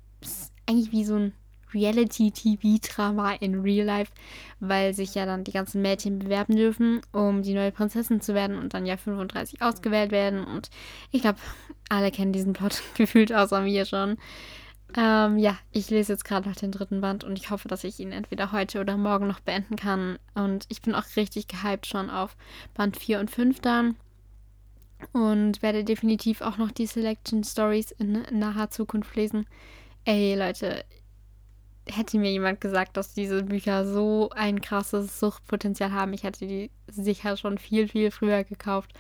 eigentlich 0.66 0.92
wie 0.92 1.04
so 1.04 1.16
ein 1.16 1.34
Reality-TV-Drama 1.76 3.34
in 3.34 3.62
Real 3.62 3.86
Life, 3.86 4.12
weil 4.60 4.94
sich 4.94 5.14
ja 5.14 5.26
dann 5.26 5.44
die 5.44 5.52
ganzen 5.52 5.82
Mädchen 5.82 6.20
bewerben 6.20 6.56
dürfen, 6.56 7.02
um 7.12 7.44
die 7.44 7.54
neue 7.54 7.72
Prinzessin 7.72 8.22
zu 8.22 8.34
werden 8.34 8.58
und 8.58 8.74
dann 8.74 8.86
ja 8.86 8.98
35 8.98 9.62
ausgewählt 9.62 10.12
werden. 10.12 10.44
Und 10.44 10.70
ich 11.12 11.22
glaube, 11.22 11.40
alle 11.90 12.12
kennen 12.12 12.34
diesen 12.34 12.54
Plot 12.54 12.82
gefühlt 12.96 13.34
außer 13.34 13.62
mir 13.62 13.86
schon. 13.86 14.18
Ähm, 14.98 15.38
ja, 15.38 15.58
ich 15.72 15.90
lese 15.90 16.14
jetzt 16.14 16.24
gerade 16.24 16.48
noch 16.48 16.56
den 16.56 16.72
dritten 16.72 17.02
Band 17.02 17.24
und 17.24 17.38
ich 17.38 17.50
hoffe, 17.50 17.68
dass 17.68 17.84
ich 17.84 18.00
ihn 18.00 18.14
entweder 18.14 18.52
heute 18.52 18.80
oder 18.80 18.96
morgen 18.96 19.28
noch 19.28 19.42
beenden 19.42 19.76
kann. 19.76 20.18
Und 20.36 20.66
ich 20.70 20.82
bin 20.82 20.96
auch 20.96 21.04
richtig 21.18 21.48
gehypt 21.48 21.86
schon 21.86 22.10
auf 22.10 22.38
Band 22.74 22.96
4 22.98 23.20
und 23.20 23.30
5 23.30 23.60
dann. 23.60 23.96
Und 25.12 25.62
werde 25.62 25.84
definitiv 25.84 26.42
auch 26.42 26.58
noch 26.58 26.72
die 26.72 26.86
Selection 26.86 27.44
Stories 27.44 27.92
in 27.92 28.24
naher 28.32 28.70
Zukunft 28.70 29.16
lesen. 29.16 29.46
Ey, 30.06 30.36
Leute, 30.36 30.86
hätte 31.88 32.18
mir 32.18 32.32
jemand 32.32 32.62
gesagt, 32.62 32.98
dass 32.98 33.14
diese 33.14 33.44
Bücher 33.44 33.86
so 33.86 34.30
ein 34.32 34.62
krasses 34.62 35.20
Suchtpotenzial 35.20 35.92
haben, 35.92 36.14
ich 36.14 36.24
hätte 36.24 36.48
die 36.48 36.72
sicher 36.88 37.38
schon 37.38 37.58
viel, 37.58 37.88
viel 37.88 38.12
früher 38.12 38.44
gekauft. 38.44 38.94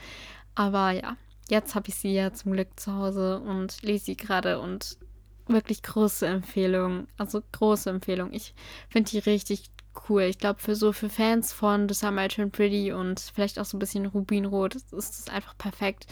Aber 0.54 0.92
ja, 0.92 1.18
jetzt 1.50 1.75
habe 1.75 1.89
ich 1.89 1.96
sie 1.96 2.13
ja 2.13 2.34
zum 2.34 2.54
Glück 2.54 2.80
zu 2.80 2.94
Hause 2.94 3.39
und 3.39 3.82
lese 3.82 4.06
sie 4.06 4.18
gerade 4.18 4.60
und 4.60 4.98
wirklich 5.48 5.84
große 5.84 6.25
Empfehlung. 6.25 7.08
Also 7.18 7.42
große 7.51 7.89
Empfehlung. 7.89 8.32
Ich 8.34 8.54
finde 8.89 9.12
die 9.12 9.20
richtig 9.20 9.65
cool. 10.10 10.24
Ich 10.24 10.38
glaube, 10.38 10.60
für 10.60 10.75
so 10.75 10.92
für 10.92 11.10
Fans 11.10 11.54
von 11.54 11.88
The 11.88 11.96
Summer 11.96 12.25
I 12.25 12.27
Turn 12.27 12.51
Pretty 12.51 12.92
und 12.92 13.20
vielleicht 13.20 13.60
auch 13.60 13.65
so 13.65 13.77
ein 13.77 13.80
bisschen 13.80 14.06
Rubinrot 14.06 14.75
ist 14.75 14.94
es 14.94 15.30
einfach 15.30 15.58
perfekt. 15.58 16.08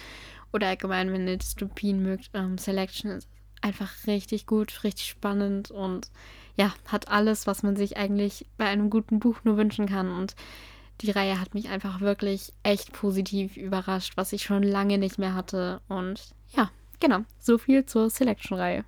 Oder 0.51 0.67
allgemein, 0.67 1.11
wenn 1.11 1.27
ihr 1.27 1.37
Dystopien 1.37 2.03
mögt, 2.03 2.29
ähm, 2.33 2.57
Selection 2.57 3.11
ist 3.11 3.27
einfach 3.61 3.91
richtig 4.07 4.45
gut, 4.45 4.83
richtig 4.83 5.07
spannend 5.07 5.71
und 5.71 6.11
ja, 6.55 6.73
hat 6.87 7.07
alles, 7.09 7.47
was 7.47 7.63
man 7.63 7.75
sich 7.75 7.97
eigentlich 7.97 8.45
bei 8.57 8.65
einem 8.65 8.89
guten 8.89 9.19
Buch 9.19 9.37
nur 9.43 9.57
wünschen 9.57 9.87
kann. 9.87 10.11
Und 10.11 10.35
die 11.01 11.11
Reihe 11.11 11.39
hat 11.39 11.53
mich 11.53 11.69
einfach 11.69 12.01
wirklich 12.01 12.53
echt 12.63 12.93
positiv 12.93 13.57
überrascht, 13.57 14.13
was 14.15 14.33
ich 14.33 14.43
schon 14.43 14.63
lange 14.63 14.97
nicht 14.97 15.17
mehr 15.17 15.33
hatte. 15.33 15.81
Und 15.87 16.21
ja, 16.55 16.69
genau, 16.99 17.19
so 17.39 17.57
viel 17.57 17.85
zur 17.85 18.09
Selection-Reihe. 18.09 18.85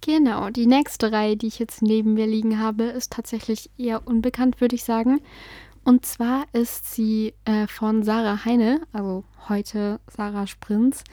Genau, 0.00 0.50
die 0.50 0.66
nächste 0.66 1.10
Reihe, 1.10 1.36
die 1.36 1.46
ich 1.46 1.58
jetzt 1.58 1.82
neben 1.82 2.14
mir 2.14 2.26
liegen 2.26 2.60
habe, 2.60 2.84
ist 2.84 3.12
tatsächlich 3.12 3.70
eher 3.76 4.06
unbekannt, 4.06 4.60
würde 4.60 4.76
ich 4.76 4.84
sagen. 4.84 5.20
Und 5.84 6.04
zwar 6.04 6.44
ist 6.52 6.92
sie 6.92 7.34
äh, 7.44 7.66
von 7.66 8.02
Sarah 8.02 8.44
Heine, 8.44 8.82
also 8.92 9.24
heute 9.48 10.00
Sarah 10.08 10.46
Sprinz. 10.46 11.04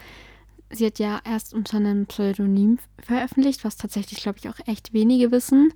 Sie 0.74 0.88
hat 0.88 0.98
ja 0.98 1.22
erst 1.24 1.53
unter 1.53 1.77
einem 1.77 2.08
Pseudonym 2.08 2.80
veröffentlicht, 3.00 3.63
was 3.63 3.77
tatsächlich, 3.77 4.24
glaube 4.24 4.39
ich, 4.39 4.50
auch 4.50 4.60
echt 4.65 4.92
wenige 4.92 5.32
wissen. 5.32 5.72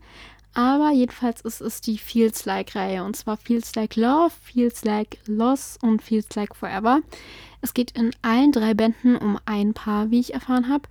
Aber 0.56 0.92
jedenfalls 0.92 1.42
ist 1.42 1.62
es 1.62 1.82
die 1.82 2.00
Feels 2.00 2.46
Like-Reihe. 2.46 3.04
Und 3.04 3.16
zwar 3.16 3.38
Feels 3.38 3.76
Like 3.76 3.96
Love, 3.96 4.32
Feels 4.42 4.84
Like 4.84 5.20
Loss 5.28 5.78
und 5.84 6.02
Feels 6.02 6.34
Like 6.36 6.56
Forever. 6.56 7.02
Es 7.62 7.76
geht 7.76 7.92
in 7.92 8.12
allen 8.24 8.52
drei 8.52 8.74
Bänden 8.74 9.18
um 9.18 9.38
ein 9.46 9.76
Paar, 9.76 10.10
wie 10.10 10.20
ich 10.20 10.34
erfahren 10.34 10.68
habe. 10.68 10.90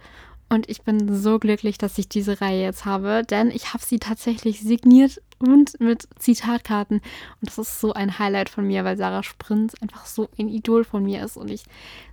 Und 0.48 0.68
ich 0.68 0.82
bin 0.82 1.14
so 1.14 1.38
glücklich, 1.38 1.76
dass 1.76 1.98
ich 1.98 2.08
diese 2.08 2.40
Reihe 2.40 2.62
jetzt 2.62 2.84
habe, 2.84 3.22
denn 3.28 3.50
ich 3.50 3.74
habe 3.74 3.84
sie 3.84 3.98
tatsächlich 3.98 4.60
signiert 4.60 5.20
und 5.38 5.78
mit 5.80 6.08
Zitatkarten. 6.18 6.98
Und 6.98 7.48
das 7.48 7.58
ist 7.58 7.80
so 7.80 7.92
ein 7.92 8.18
Highlight 8.18 8.48
von 8.48 8.66
mir, 8.66 8.84
weil 8.84 8.96
Sarah 8.96 9.24
Sprint 9.24 9.80
einfach 9.82 10.06
so 10.06 10.28
ein 10.38 10.48
Idol 10.48 10.84
von 10.84 11.02
mir 11.02 11.24
ist 11.24 11.36
und 11.36 11.50
ich 11.50 11.64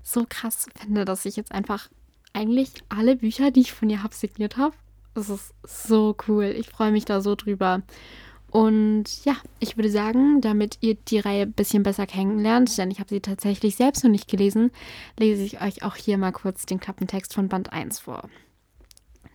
so 0.02 0.26
krass 0.28 0.68
finde, 0.76 1.06
dass 1.06 1.26
ich 1.26 1.36
jetzt 1.36 1.52
einfach 1.52 1.90
eigentlich 2.34 2.72
alle 2.90 3.16
Bücher, 3.16 3.52
die 3.52 3.62
ich 3.62 3.74
von 3.74 3.90
ihr 3.90 4.02
habe, 4.02 4.16
signiert 4.16 4.58
habe. 4.58 4.76
Das 5.14 5.30
ist 5.30 5.54
so 5.64 6.16
cool. 6.28 6.46
Ich 6.46 6.70
freue 6.70 6.92
mich 6.92 7.06
da 7.06 7.22
so 7.22 7.36
drüber. 7.36 7.84
Und 8.54 9.26
ja, 9.26 9.36
ich 9.60 9.78
würde 9.78 9.90
sagen, 9.90 10.40
damit 10.40 10.78
ihr 10.82 10.94
die 10.94 11.18
Reihe 11.18 11.42
ein 11.42 11.54
bisschen 11.54 11.82
besser 11.82 12.06
kennenlernt, 12.06 12.78
denn 12.78 12.92
ich 12.92 13.00
habe 13.00 13.10
sie 13.10 13.20
tatsächlich 13.20 13.76
selbst 13.76 14.04
noch 14.04 14.12
nicht 14.12 14.28
gelesen, 14.28 14.70
lese 15.18 15.42
ich 15.42 15.60
euch 15.60 15.82
auch 15.82 15.96
hier 15.96 16.20
mal 16.20 16.32
kurz 16.32 16.68
den 16.68 16.80
Klappentext 16.80 17.34
von 17.34 17.50
Band 17.50 17.74
1 17.74 18.02
vor. 18.02 18.30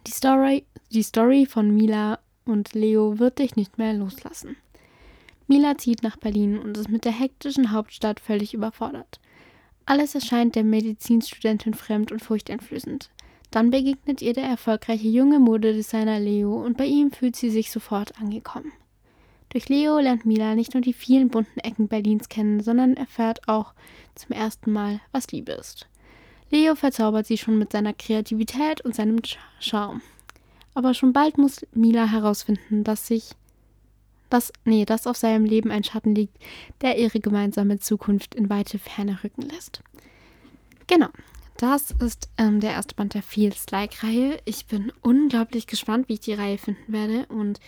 Die 0.06 0.12
Story, 0.12 0.66
die 0.92 1.02
Story 1.02 1.46
von 1.46 1.74
Mila 1.74 2.20
und 2.44 2.74
Leo 2.74 3.18
wird 3.18 3.40
dich 3.40 3.56
nicht 3.56 3.76
mehr 3.76 3.92
loslassen. 3.92 4.54
Mila 5.48 5.76
zieht 5.76 6.04
nach 6.04 6.16
Berlin 6.16 6.56
und 6.56 6.76
ist 6.76 6.88
mit 6.88 7.04
der 7.04 7.10
hektischen 7.10 7.72
Hauptstadt 7.72 8.20
völlig 8.20 8.54
überfordert. 8.54 9.18
Alles 9.84 10.14
erscheint 10.14 10.54
der 10.54 10.62
Medizinstudentin 10.62 11.74
fremd 11.74 12.12
und 12.12 12.22
furchteinflößend. 12.22 13.10
Dann 13.50 13.72
begegnet 13.72 14.22
ihr 14.22 14.34
der 14.34 14.44
erfolgreiche 14.44 15.08
junge 15.08 15.40
Modedesigner 15.40 16.20
Leo 16.20 16.64
und 16.64 16.76
bei 16.76 16.84
ihm 16.84 17.10
fühlt 17.10 17.34
sie 17.34 17.50
sich 17.50 17.72
sofort 17.72 18.16
angekommen. 18.20 18.70
Durch 19.50 19.68
Leo 19.68 19.98
lernt 19.98 20.26
Mila 20.26 20.54
nicht 20.54 20.74
nur 20.74 20.80
die 20.80 20.92
vielen 20.92 21.28
bunten 21.28 21.60
Ecken 21.60 21.88
Berlins 21.88 22.28
kennen, 22.28 22.60
sondern 22.60 22.96
erfährt 22.96 23.48
auch 23.48 23.72
zum 24.14 24.32
ersten 24.32 24.72
Mal, 24.72 25.00
was 25.12 25.32
Liebe 25.32 25.52
ist. 25.52 25.86
Leo 26.50 26.74
verzaubert 26.74 27.26
sie 27.26 27.38
schon 27.38 27.58
mit 27.58 27.72
seiner 27.72 27.92
Kreativität 27.92 28.80
und 28.82 28.94
seinem 28.94 29.20
Charme. 29.60 30.02
Aber 30.74 30.94
schon 30.94 31.12
bald 31.12 31.38
muss 31.38 31.66
Mila 31.72 32.06
herausfinden, 32.06 32.84
dass 32.84 33.06
sich 33.06 33.32
dass, 34.30 34.52
nee, 34.64 34.84
dass 34.84 35.06
auf 35.06 35.16
seinem 35.16 35.44
Leben 35.44 35.70
ein 35.70 35.84
Schatten 35.84 36.14
liegt, 36.14 36.36
der 36.82 36.98
ihre 36.98 37.20
gemeinsame 37.20 37.78
Zukunft 37.78 38.34
in 38.34 38.50
weite 38.50 38.78
Ferne 38.78 39.18
rücken 39.24 39.42
lässt. 39.42 39.82
Genau, 40.86 41.08
das 41.56 41.92
ist 41.92 42.28
ähm, 42.38 42.60
der 42.60 42.72
erste 42.72 42.94
Band 42.94 43.14
der 43.14 43.22
Feels-Like-Reihe. 43.22 44.38
Ich 44.44 44.66
bin 44.66 44.92
unglaublich 45.02 45.66
gespannt, 45.66 46.08
wie 46.08 46.14
ich 46.14 46.20
die 46.20 46.34
Reihe 46.34 46.58
finden 46.58 46.92
werde 46.92 47.26
und 47.26 47.58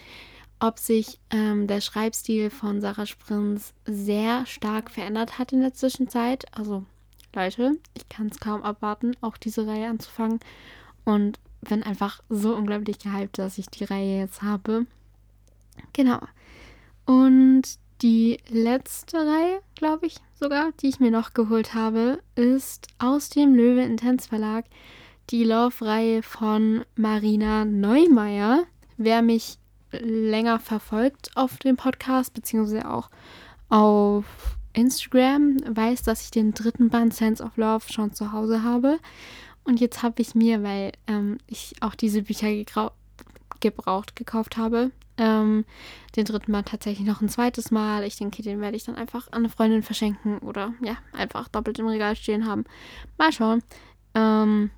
ob 0.61 0.79
sich 0.79 1.19
ähm, 1.31 1.67
der 1.67 1.81
Schreibstil 1.81 2.51
von 2.51 2.81
Sarah 2.81 3.07
Sprins 3.07 3.73
sehr 3.85 4.47
stark 4.47 4.91
verändert 4.91 5.39
hat 5.39 5.53
in 5.53 5.61
der 5.61 5.75
Zwischenzeit. 5.75 6.47
Also, 6.53 6.85
Leute, 7.35 7.79
ich 7.95 8.09
kann 8.09 8.29
es 8.29 8.39
kaum 8.39 8.63
abwarten, 8.63 9.17
auch 9.21 9.37
diese 9.37 9.67
Reihe 9.67 9.89
anzufangen. 9.89 10.41
Und 11.05 11.41
bin 11.63 11.83
einfach 11.83 12.23
so 12.29 12.55
unglaublich 12.55 12.99
gehypt, 12.99 13.39
dass 13.39 13.59
ich 13.59 13.67
die 13.69 13.85
Reihe 13.85 14.21
jetzt 14.21 14.43
habe. 14.43 14.87
Genau. 15.93 16.21
Und 17.07 17.63
die 18.03 18.39
letzte 18.49 19.19
Reihe, 19.19 19.61
glaube 19.75 20.07
ich 20.07 20.17
sogar, 20.35 20.73
die 20.81 20.89
ich 20.89 21.01
mir 21.01 21.11
noch 21.11 21.35
geholt 21.35 21.75
habe, 21.75 22.21
ist 22.35 22.89
aus 22.99 23.29
dem 23.29 23.55
Löwe 23.55 23.83
Intense 23.83 24.29
Verlag 24.29 24.65
die 25.31 25.45
Love-Reihe 25.45 26.23
von 26.23 26.85
Marina 26.97 27.65
Neumeier. 27.65 28.65
Wer 28.97 29.23
mich 29.23 29.59
länger 29.93 30.59
verfolgt 30.59 31.31
auf 31.37 31.59
dem 31.59 31.77
Podcast, 31.77 32.35
beziehungsweise 32.35 32.91
auch 32.91 33.11
auf 33.69 34.25
Instagram, 34.73 35.57
weiß, 35.69 36.03
dass 36.03 36.23
ich 36.25 36.31
den 36.31 36.55
dritten 36.55 36.91
Band 36.91 37.15
Sense 37.15 37.43
of 37.43 37.57
Love 37.57 37.93
schon 37.93 38.13
zu 38.13 38.33
Hause 38.33 38.63
habe. 38.63 38.99
Und 39.65 39.81
jetzt 39.81 40.03
habe 40.03 40.23
ich 40.23 40.35
mir, 40.35 40.63
weil 40.63 40.93
ähm, 41.07 41.39
ich 41.47 41.75
auch 41.81 41.95
diese 41.95 42.23
Bücher 42.23 42.49
gebraucht 43.61 44.17
gekauft 44.17 44.57
habe, 44.57 44.91
ähm, 45.19 45.65
den 46.17 46.25
dritten 46.25 46.51
Mal 46.51 46.63
tatsächlich 46.63 47.07
noch 47.07 47.21
ein 47.21 47.29
zweites 47.29 47.71
Mal. 47.71 48.05
Ich 48.05 48.17
denke, 48.17 48.43
den 48.43 48.61
werde 48.61 48.77
ich 48.77 48.85
dann 48.85 48.97
einfach 48.97 49.29
an 49.33 49.41
eine 49.41 49.49
Freundin 49.51 49.83
verschenken 49.83 50.39
oder 50.39 50.73
ja, 50.83 50.97
einfach 51.13 51.49
doppelt 51.49 51.79
im 51.79 51.87
Regal 51.87 52.17
stehen 52.17 52.47
haben. 52.47 52.65
Mal 53.19 53.33
schauen. 53.33 53.63
Ähm, 54.15 54.71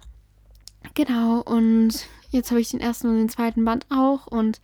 genau, 0.95 1.41
und 1.41 2.07
jetzt 2.31 2.51
habe 2.51 2.61
ich 2.61 2.71
den 2.71 2.81
ersten 2.81 3.09
und 3.09 3.19
den 3.19 3.29
zweiten 3.29 3.65
Band 3.65 3.87
auch 3.89 4.27
und 4.27 4.61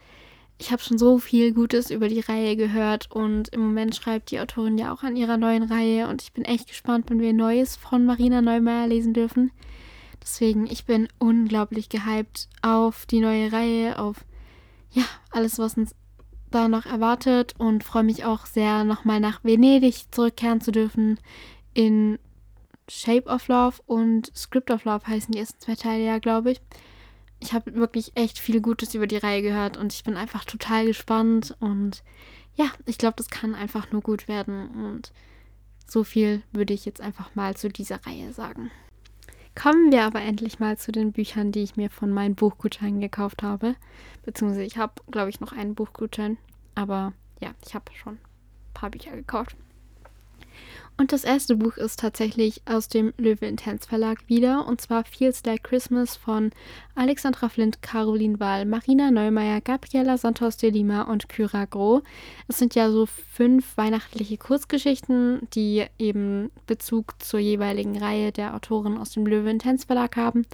ich 0.59 0.73
habe 0.73 0.83
schon 0.83 0.99
so 0.99 1.19
viel 1.19 1.53
Gutes 1.53 1.91
über 1.91 2.09
die 2.09 2.21
Reihe 2.21 2.57
gehört 2.57 3.11
und 3.13 3.49
im 3.51 3.61
Moment 3.61 3.95
schreibt 3.95 4.31
die 4.31 4.41
Autorin 4.41 4.77
ja 4.77 4.93
auch 4.93 5.05
an 5.05 5.17
ihrer 5.17 5.37
neuen 5.37 5.63
Reihe 5.63 6.09
und 6.09 6.21
ich 6.21 6.33
bin 6.33 6.45
echt 6.45 6.69
gespannt, 6.69 7.09
wenn 7.09 7.21
wir 7.21 7.33
Neues 7.33 7.77
von 7.77 8.05
Marina 8.05 8.43
Neumeier 8.43 8.89
lesen 8.89 9.15
dürfen. 9.15 9.53
Deswegen, 10.21 10.67
ich 10.67 10.85
bin 10.85 11.09
unglaublich 11.19 11.89
gehypt 11.89 12.49
auf 12.61 13.07
die 13.07 13.21
neue 13.21 13.53
Reihe, 13.53 13.99
auf 13.99 14.25
ja, 14.91 15.05
alles, 15.31 15.59
was 15.59 15.77
uns 15.77 15.95
da 16.51 16.67
noch 16.67 16.87
erwartet 16.87 17.55
und 17.59 17.85
freue 17.85 18.05
mich 18.05 18.25
auch 18.25 18.47
sehr, 18.47 18.83
nochmal 18.85 19.21
nach 19.21 19.45
Venedig 19.45 20.07
zurückkehren 20.11 20.61
zu 20.61 20.73
dürfen. 20.73 21.21
In 21.73 22.19
Shape 22.89 23.29
of 23.29 23.47
Love 23.49 23.77
und 23.87 24.33
Script 24.37 24.71
of 24.71 24.85
Love 24.85 25.07
heißen 25.07 25.33
die 25.33 25.39
ersten 25.39 25.61
zwei 25.61 25.77
Teile 25.77 26.05
ja, 26.05 26.19
glaube 26.19 26.53
ich. 26.53 26.61
Ich 27.41 27.53
habe 27.53 27.75
wirklich 27.75 28.13
echt 28.17 28.39
viel 28.39 28.61
Gutes 28.61 28.95
über 28.95 29.07
die 29.07 29.17
Reihe 29.17 29.43
gehört 29.43 29.77
und 29.77 29.93
ich 29.93 30.05
bin 30.05 30.17
einfach 30.17 30.45
total 30.45 30.87
gespannt 30.87 31.57
und 31.61 32.03
ja, 32.57 32.67
ich 32.87 32.99
glaube, 32.99 33.15
das 33.17 33.31
kann 33.31 33.55
einfach 33.55 33.93
nur 33.93 34.03
gut 34.03 34.27
werden 34.27 34.69
und 34.69 35.13
so 35.87 36.05
viel 36.05 36.43
würde 36.53 36.75
ich 36.75 36.85
jetzt 36.85 37.01
einfach 37.01 37.35
mal 37.35 37.57
zu 37.57 37.69
dieser 37.69 38.05
Reihe 38.05 38.33
sagen. 38.33 38.71
Kommen 39.61 39.91
wir 39.91 40.05
aber 40.05 40.21
endlich 40.21 40.61
mal 40.61 40.79
zu 40.79 40.93
den 40.93 41.11
Büchern, 41.13 41.51
die 41.51 41.63
ich 41.63 41.77
mir 41.77 41.91
von 41.91 42.11
meinen 42.11 42.37
Buchgutscheinen 42.37 43.01
gekauft 43.01 43.43
habe. 43.43 43.75
Beziehungsweise 44.25 44.63
ich 44.63 44.77
habe, 44.77 44.93
glaube 45.11 45.31
ich, 45.31 45.41
noch 45.41 45.53
einen 45.53 45.75
Buchgutschein. 45.75 46.37
Aber 46.77 47.13
ja, 47.41 47.51
ich 47.67 47.75
habe 47.75 47.87
schon 47.95 48.15
ein 48.15 48.75
paar 48.75 48.91
Bücher 48.91 49.11
gekauft. 49.13 49.57
Und 51.01 51.13
das 51.13 51.23
erste 51.23 51.55
Buch 51.55 51.77
ist 51.77 52.01
tatsächlich 52.01 52.61
aus 52.67 52.89
dem 52.89 53.15
Löwe 53.19 53.47
Intense 53.47 53.89
Verlag 53.89 54.19
wieder, 54.27 54.67
und 54.67 54.81
zwar 54.81 55.05
Feels 55.05 55.45
Like 55.47 55.63
Christmas 55.63 56.17
von 56.17 56.51
Alexandra 56.97 57.49
Flint, 57.49 57.81
Caroline 57.83 58.41
Wahl, 58.41 58.65
Marina 58.65 59.13
Neumeier, 59.13 59.61
Gabriela 59.61 60.19
Santos 60.19 60.57
de 60.57 60.71
Lima 60.71 61.03
und 61.03 61.29
Kyra 61.29 61.67
Gros. 61.67 62.03
Es 62.49 62.59
sind 62.59 62.75
ja 62.75 62.91
so 62.91 63.07
fünf 63.07 63.77
weihnachtliche 63.77 64.39
Kurzgeschichten, 64.39 65.47
die 65.55 65.87
eben 66.01 66.51
Bezug 66.67 67.15
zur 67.23 67.39
jeweiligen 67.39 67.97
Reihe 67.97 68.33
der 68.33 68.57
Autoren 68.57 68.99
aus 68.99 69.13
dem 69.13 69.25
Löwe 69.25 69.51
Intense 69.51 69.87
Verlag 69.87 70.17
haben. 70.17 70.47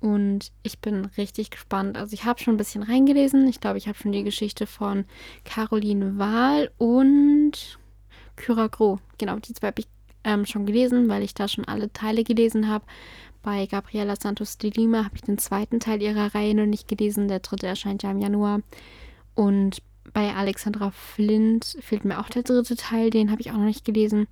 Und 0.00 0.52
ich 0.62 0.80
bin 0.80 1.06
richtig 1.16 1.48
gespannt. 1.50 1.96
Also 1.96 2.12
ich 2.12 2.26
habe 2.26 2.38
schon 2.38 2.54
ein 2.54 2.58
bisschen 2.58 2.82
reingelesen. 2.82 3.48
Ich 3.48 3.60
glaube, 3.60 3.78
ich 3.78 3.88
habe 3.88 3.96
schon 3.96 4.12
die 4.12 4.24
Geschichte 4.24 4.66
von 4.66 5.06
Caroline 5.44 6.18
Wahl 6.18 6.70
und 6.76 7.78
Kyra 8.40 8.66
Gros. 8.68 8.98
Genau, 9.18 9.36
die 9.36 9.52
zwei 9.52 9.68
habe 9.68 9.80
ich 9.80 9.88
ähm, 10.24 10.46
schon 10.46 10.66
gelesen, 10.66 11.08
weil 11.08 11.22
ich 11.22 11.34
da 11.34 11.48
schon 11.48 11.66
alle 11.66 11.92
Teile 11.92 12.24
gelesen 12.24 12.68
habe. 12.68 12.84
Bei 13.42 13.66
Gabriela 13.66 14.16
Santos 14.16 14.58
de 14.58 14.70
Lima 14.70 15.04
habe 15.04 15.16
ich 15.16 15.22
den 15.22 15.38
zweiten 15.38 15.80
Teil 15.80 16.02
ihrer 16.02 16.34
Reihe 16.34 16.54
noch 16.54 16.66
nicht 16.66 16.88
gelesen. 16.88 17.28
Der 17.28 17.40
dritte 17.40 17.66
erscheint 17.66 18.02
ja 18.02 18.10
im 18.10 18.20
Januar. 18.20 18.60
Und 19.34 19.82
bei 20.12 20.34
Alexandra 20.34 20.90
Flint 20.90 21.78
fehlt 21.80 22.04
mir 22.04 22.18
auch 22.20 22.28
der 22.28 22.42
dritte 22.42 22.76
Teil. 22.76 23.10
Den 23.10 23.30
habe 23.30 23.40
ich 23.40 23.50
auch 23.50 23.56
noch 23.56 23.64
nicht 23.64 23.84
gelesen. 23.84 24.26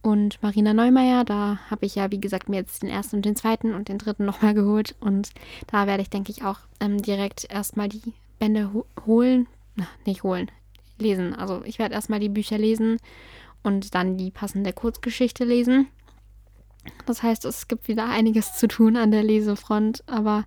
Und 0.00 0.42
Marina 0.42 0.74
Neumeier, 0.74 1.24
da 1.24 1.60
habe 1.70 1.86
ich 1.86 1.94
ja, 1.94 2.10
wie 2.10 2.20
gesagt, 2.20 2.48
mir 2.48 2.56
jetzt 2.56 2.82
den 2.82 2.90
ersten 2.90 3.16
und 3.16 3.24
den 3.24 3.36
zweiten 3.36 3.72
und 3.72 3.88
den 3.88 3.98
dritten 3.98 4.24
nochmal 4.24 4.54
geholt. 4.54 4.96
Und 4.98 5.30
da 5.68 5.86
werde 5.86 6.02
ich, 6.02 6.10
denke 6.10 6.32
ich, 6.32 6.44
auch 6.44 6.58
ähm, 6.80 7.00
direkt 7.00 7.46
erstmal 7.48 7.88
die 7.88 8.12
Bände 8.40 8.72
ho 8.72 8.84
holen. 9.06 9.46
Na, 9.76 9.86
nicht 10.04 10.24
holen, 10.24 10.50
lesen. 10.98 11.34
Also 11.34 11.62
ich 11.64 11.78
werde 11.78 11.94
erstmal 11.94 12.20
die 12.20 12.28
Bücher 12.28 12.58
lesen 12.58 12.98
und 13.62 13.94
dann 13.94 14.16
die 14.16 14.30
passende 14.30 14.72
Kurzgeschichte 14.72 15.44
lesen. 15.44 15.88
Das 17.06 17.22
heißt, 17.22 17.44
es 17.44 17.68
gibt 17.68 17.88
wieder 17.88 18.08
einiges 18.08 18.58
zu 18.58 18.66
tun 18.66 18.96
an 18.96 19.10
der 19.10 19.22
Lesefront, 19.22 20.02
aber 20.06 20.44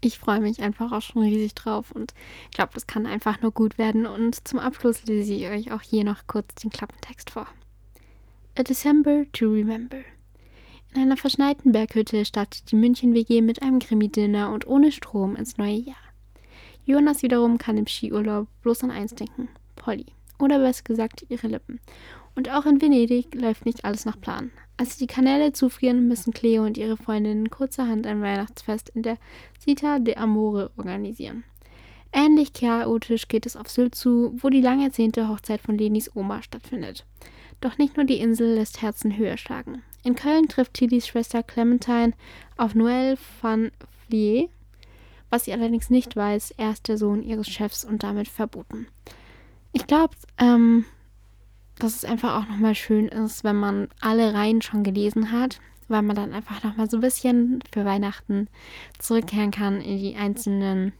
ich 0.00 0.18
freue 0.18 0.40
mich 0.40 0.62
einfach 0.62 0.92
auch 0.92 1.02
schon 1.02 1.22
riesig 1.22 1.54
drauf 1.54 1.90
und 1.90 2.14
glaube, 2.52 2.72
das 2.74 2.86
kann 2.86 3.06
einfach 3.06 3.40
nur 3.40 3.50
gut 3.50 3.78
werden. 3.78 4.06
Und 4.06 4.46
zum 4.46 4.58
Abschluss 4.58 5.04
lese 5.06 5.34
ich 5.34 5.48
euch 5.48 5.72
auch 5.72 5.82
hier 5.82 6.04
noch 6.04 6.26
kurz 6.26 6.54
den 6.56 6.70
Klappentext 6.70 7.30
vor. 7.30 7.46
A 8.58 8.62
December 8.62 9.24
to 9.32 9.46
Remember. 9.46 9.98
In 10.94 11.02
einer 11.02 11.16
verschneiten 11.16 11.72
Berghütte 11.72 12.24
startet 12.24 12.70
die 12.70 12.76
München-WG 12.76 13.42
mit 13.42 13.62
einem 13.62 13.80
Krimi-Dinner 13.80 14.50
und 14.52 14.66
ohne 14.66 14.92
Strom 14.92 15.36
ins 15.36 15.58
neue 15.58 15.76
Jahr. 15.76 15.96
Jonas 16.84 17.22
wiederum 17.22 17.58
kann 17.58 17.76
im 17.76 17.86
Skiurlaub 17.86 18.46
bloß 18.62 18.84
an 18.84 18.92
eins 18.92 19.14
denken: 19.14 19.48
Polly. 19.76 20.06
Oder 20.38 20.58
besser 20.58 20.82
gesagt, 20.84 21.24
ihre 21.28 21.46
Lippen. 21.46 21.80
Und 22.34 22.50
auch 22.50 22.66
in 22.66 22.82
Venedig 22.82 23.34
läuft 23.34 23.64
nicht 23.64 23.84
alles 23.84 24.04
nach 24.04 24.20
Plan. 24.20 24.50
Als 24.76 24.98
die 24.98 25.06
Kanäle 25.06 25.52
zufrieren, 25.52 26.06
müssen 26.06 26.34
Cleo 26.34 26.64
und 26.64 26.76
ihre 26.76 26.98
Freundinnen 26.98 27.48
kurzerhand 27.48 28.06
ein 28.06 28.20
Weihnachtsfest 28.20 28.90
in 28.90 29.02
der 29.02 29.16
Cita 29.58 29.98
de 29.98 30.16
Amore 30.16 30.70
organisieren. 30.76 31.44
Ähnlich 32.12 32.52
chaotisch 32.52 33.28
geht 33.28 33.46
es 33.46 33.56
auf 33.56 33.68
Sylt 33.68 33.94
zu, 33.94 34.36
wo 34.40 34.50
die 34.50 34.60
lang 34.60 34.82
ersehnte 34.82 35.28
Hochzeit 35.28 35.60
von 35.60 35.78
Lenis 35.78 36.14
Oma 36.14 36.42
stattfindet. 36.42 37.06
Doch 37.60 37.78
nicht 37.78 37.96
nur 37.96 38.04
die 38.04 38.20
Insel 38.20 38.54
lässt 38.54 38.82
Herzen 38.82 39.16
höher 39.16 39.38
schlagen. 39.38 39.82
In 40.02 40.14
Köln 40.14 40.48
trifft 40.48 40.74
Tillys 40.74 41.06
Schwester 41.06 41.42
Clementine 41.42 42.12
auf 42.56 42.74
Noël 42.74 43.18
van 43.40 43.70
Vliet. 44.06 44.50
Was 45.30 45.46
sie 45.46 45.52
allerdings 45.52 45.90
nicht 45.90 46.14
weiß, 46.14 46.54
er 46.58 46.72
ist 46.72 46.88
der 46.88 46.98
Sohn 46.98 47.22
ihres 47.22 47.48
Chefs 47.48 47.84
und 47.84 48.02
damit 48.02 48.28
verboten. 48.28 48.86
Ich 49.76 49.86
glaube, 49.86 50.14
ähm, 50.38 50.86
dass 51.78 51.96
es 51.96 52.06
einfach 52.06 52.40
auch 52.40 52.48
nochmal 52.48 52.74
schön 52.74 53.08
ist, 53.08 53.44
wenn 53.44 53.56
man 53.56 53.88
alle 54.00 54.32
Reihen 54.32 54.62
schon 54.62 54.84
gelesen 54.84 55.32
hat, 55.32 55.60
weil 55.88 56.00
man 56.00 56.16
dann 56.16 56.32
einfach 56.32 56.64
nochmal 56.64 56.88
so 56.88 56.96
ein 56.96 57.02
bisschen 57.02 57.62
für 57.70 57.84
Weihnachten 57.84 58.48
zurückkehren 58.98 59.50
kann 59.50 59.82
in 59.82 59.98
die 59.98 60.16
einzelnen 60.16 60.94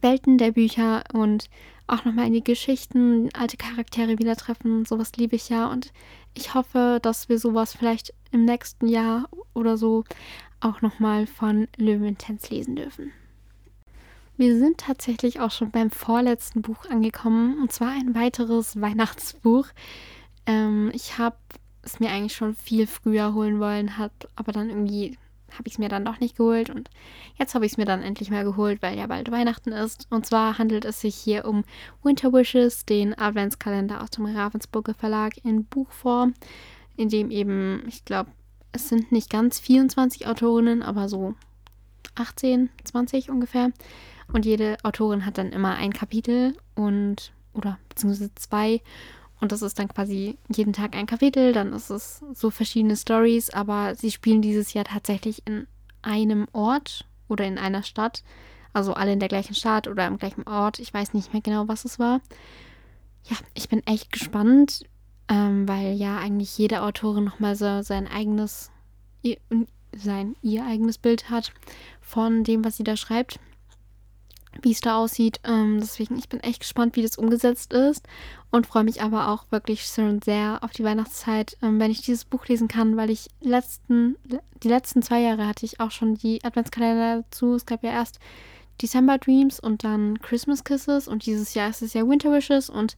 Welten 0.00 0.38
der 0.38 0.52
Bücher 0.52 1.02
und 1.12 1.50
auch 1.88 2.04
nochmal 2.04 2.28
in 2.28 2.34
die 2.34 2.44
Geschichten, 2.44 3.30
alte 3.34 3.56
Charaktere 3.56 4.20
wieder 4.20 4.36
treffen. 4.36 4.84
Sowas 4.84 5.10
liebe 5.16 5.34
ich 5.34 5.48
ja 5.48 5.66
und 5.66 5.92
ich 6.34 6.54
hoffe, 6.54 7.00
dass 7.02 7.28
wir 7.28 7.40
sowas 7.40 7.74
vielleicht 7.74 8.14
im 8.30 8.44
nächsten 8.44 8.86
Jahr 8.86 9.28
oder 9.54 9.76
so 9.76 10.04
auch 10.60 10.82
nochmal 10.82 11.26
von 11.26 11.66
Löwentens 11.76 12.48
lesen 12.48 12.76
dürfen. 12.76 13.10
Wir 14.38 14.56
sind 14.58 14.78
tatsächlich 14.78 15.40
auch 15.40 15.50
schon 15.50 15.70
beim 15.70 15.90
vorletzten 15.90 16.62
Buch 16.62 16.86
angekommen. 16.88 17.60
Und 17.60 17.72
zwar 17.72 17.90
ein 17.90 18.14
weiteres 18.14 18.80
Weihnachtsbuch. 18.80 19.66
Ähm, 20.46 20.90
ich 20.94 21.18
habe 21.18 21.36
es 21.82 22.00
mir 22.00 22.10
eigentlich 22.10 22.34
schon 22.34 22.54
viel 22.54 22.86
früher 22.86 23.34
holen 23.34 23.60
wollen, 23.60 23.98
hat 23.98 24.12
aber 24.36 24.52
dann 24.52 24.68
irgendwie 24.68 25.18
habe 25.52 25.66
ich 25.66 25.74
es 25.74 25.78
mir 25.78 25.88
dann 25.88 26.04
doch 26.04 26.20
nicht 26.20 26.36
geholt 26.36 26.68
und 26.68 26.90
jetzt 27.38 27.54
habe 27.54 27.64
ich 27.64 27.72
es 27.72 27.78
mir 27.78 27.86
dann 27.86 28.02
endlich 28.02 28.30
mal 28.30 28.44
geholt, 28.44 28.82
weil 28.82 28.98
ja 28.98 29.06
bald 29.06 29.30
Weihnachten 29.30 29.72
ist. 29.72 30.06
Und 30.10 30.26
zwar 30.26 30.58
handelt 30.58 30.84
es 30.84 31.00
sich 31.00 31.14
hier 31.14 31.46
um 31.46 31.64
Winter 32.02 32.32
Wishes, 32.32 32.84
den 32.84 33.16
Adventskalender 33.18 34.02
aus 34.02 34.10
dem 34.10 34.26
Ravensburger 34.26 34.94
Verlag 34.94 35.42
in 35.44 35.64
Buchform, 35.64 36.34
in 36.96 37.08
dem 37.08 37.30
eben, 37.30 37.82
ich 37.88 38.04
glaube, 38.04 38.30
es 38.72 38.88
sind 38.88 39.10
nicht 39.10 39.30
ganz 39.30 39.58
24 39.58 40.26
Autorinnen, 40.26 40.82
aber 40.82 41.08
so 41.08 41.34
18, 42.14 42.68
20 42.84 43.30
ungefähr. 43.30 43.72
Und 44.32 44.44
jede 44.44 44.76
Autorin 44.82 45.24
hat 45.24 45.38
dann 45.38 45.52
immer 45.52 45.74
ein 45.76 45.92
Kapitel 45.92 46.54
und 46.74 47.32
oder 47.54 47.78
beziehungsweise 47.88 48.34
zwei. 48.34 48.82
Und 49.40 49.52
das 49.52 49.62
ist 49.62 49.78
dann 49.78 49.88
quasi 49.88 50.36
jeden 50.48 50.72
Tag 50.72 50.96
ein 50.96 51.06
Kapitel. 51.06 51.52
Dann 51.52 51.72
ist 51.72 51.90
es 51.90 52.22
so 52.34 52.50
verschiedene 52.50 52.96
Stories, 52.96 53.50
aber 53.50 53.94
sie 53.94 54.10
spielen 54.10 54.42
dieses 54.42 54.74
Jahr 54.74 54.84
tatsächlich 54.84 55.46
in 55.46 55.66
einem 56.02 56.46
Ort 56.52 57.06
oder 57.28 57.44
in 57.44 57.58
einer 57.58 57.82
Stadt. 57.82 58.22
Also 58.72 58.94
alle 58.94 59.12
in 59.12 59.20
der 59.20 59.28
gleichen 59.28 59.54
Stadt 59.54 59.88
oder 59.88 60.06
im 60.06 60.18
gleichen 60.18 60.46
Ort. 60.46 60.78
Ich 60.78 60.92
weiß 60.92 61.14
nicht 61.14 61.32
mehr 61.32 61.42
genau, 61.42 61.68
was 61.68 61.84
es 61.84 61.98
war. 61.98 62.20
Ja, 63.24 63.36
ich 63.54 63.68
bin 63.68 63.84
echt 63.86 64.12
gespannt, 64.12 64.84
ähm, 65.28 65.66
weil 65.68 65.94
ja 65.94 66.18
eigentlich 66.18 66.56
jede 66.58 66.82
Autorin 66.82 67.24
nochmal 67.24 67.56
so 67.56 67.82
sein 67.82 68.06
eigenes, 68.06 68.70
ihr, 69.22 69.38
sein 69.96 70.36
ihr 70.42 70.64
eigenes 70.66 70.98
Bild 70.98 71.30
hat 71.30 71.52
von 72.00 72.44
dem, 72.44 72.64
was 72.64 72.76
sie 72.76 72.84
da 72.84 72.96
schreibt 72.96 73.40
wie 74.62 74.72
es 74.72 74.80
da 74.80 74.96
aussieht. 74.96 75.40
Ähm, 75.44 75.78
deswegen, 75.80 76.18
ich 76.18 76.28
bin 76.28 76.40
echt 76.40 76.60
gespannt, 76.60 76.96
wie 76.96 77.02
das 77.02 77.16
umgesetzt 77.16 77.72
ist 77.72 78.06
und 78.50 78.66
freue 78.66 78.84
mich 78.84 79.02
aber 79.02 79.28
auch 79.28 79.44
wirklich 79.50 79.84
schon 79.84 80.22
sehr 80.22 80.58
auf 80.62 80.72
die 80.72 80.84
Weihnachtszeit, 80.84 81.56
ähm, 81.62 81.78
wenn 81.80 81.90
ich 81.90 82.02
dieses 82.02 82.24
Buch 82.24 82.46
lesen 82.46 82.68
kann, 82.68 82.96
weil 82.96 83.10
ich 83.10 83.28
letzten, 83.40 84.16
die 84.62 84.68
letzten 84.68 85.02
zwei 85.02 85.20
Jahre 85.20 85.46
hatte 85.46 85.66
ich 85.66 85.80
auch 85.80 85.90
schon 85.90 86.14
die 86.14 86.42
Adventskalender 86.44 87.22
dazu. 87.22 87.54
Es 87.54 87.66
gab 87.66 87.82
ja 87.82 87.90
erst 87.90 88.18
December 88.80 89.18
Dreams 89.18 89.60
und 89.60 89.84
dann 89.84 90.20
Christmas 90.20 90.64
Kisses 90.64 91.08
und 91.08 91.26
dieses 91.26 91.54
Jahr 91.54 91.70
ist 91.70 91.82
es 91.82 91.94
ja 91.94 92.08
Winter 92.08 92.32
Wishes 92.32 92.70
und 92.70 92.96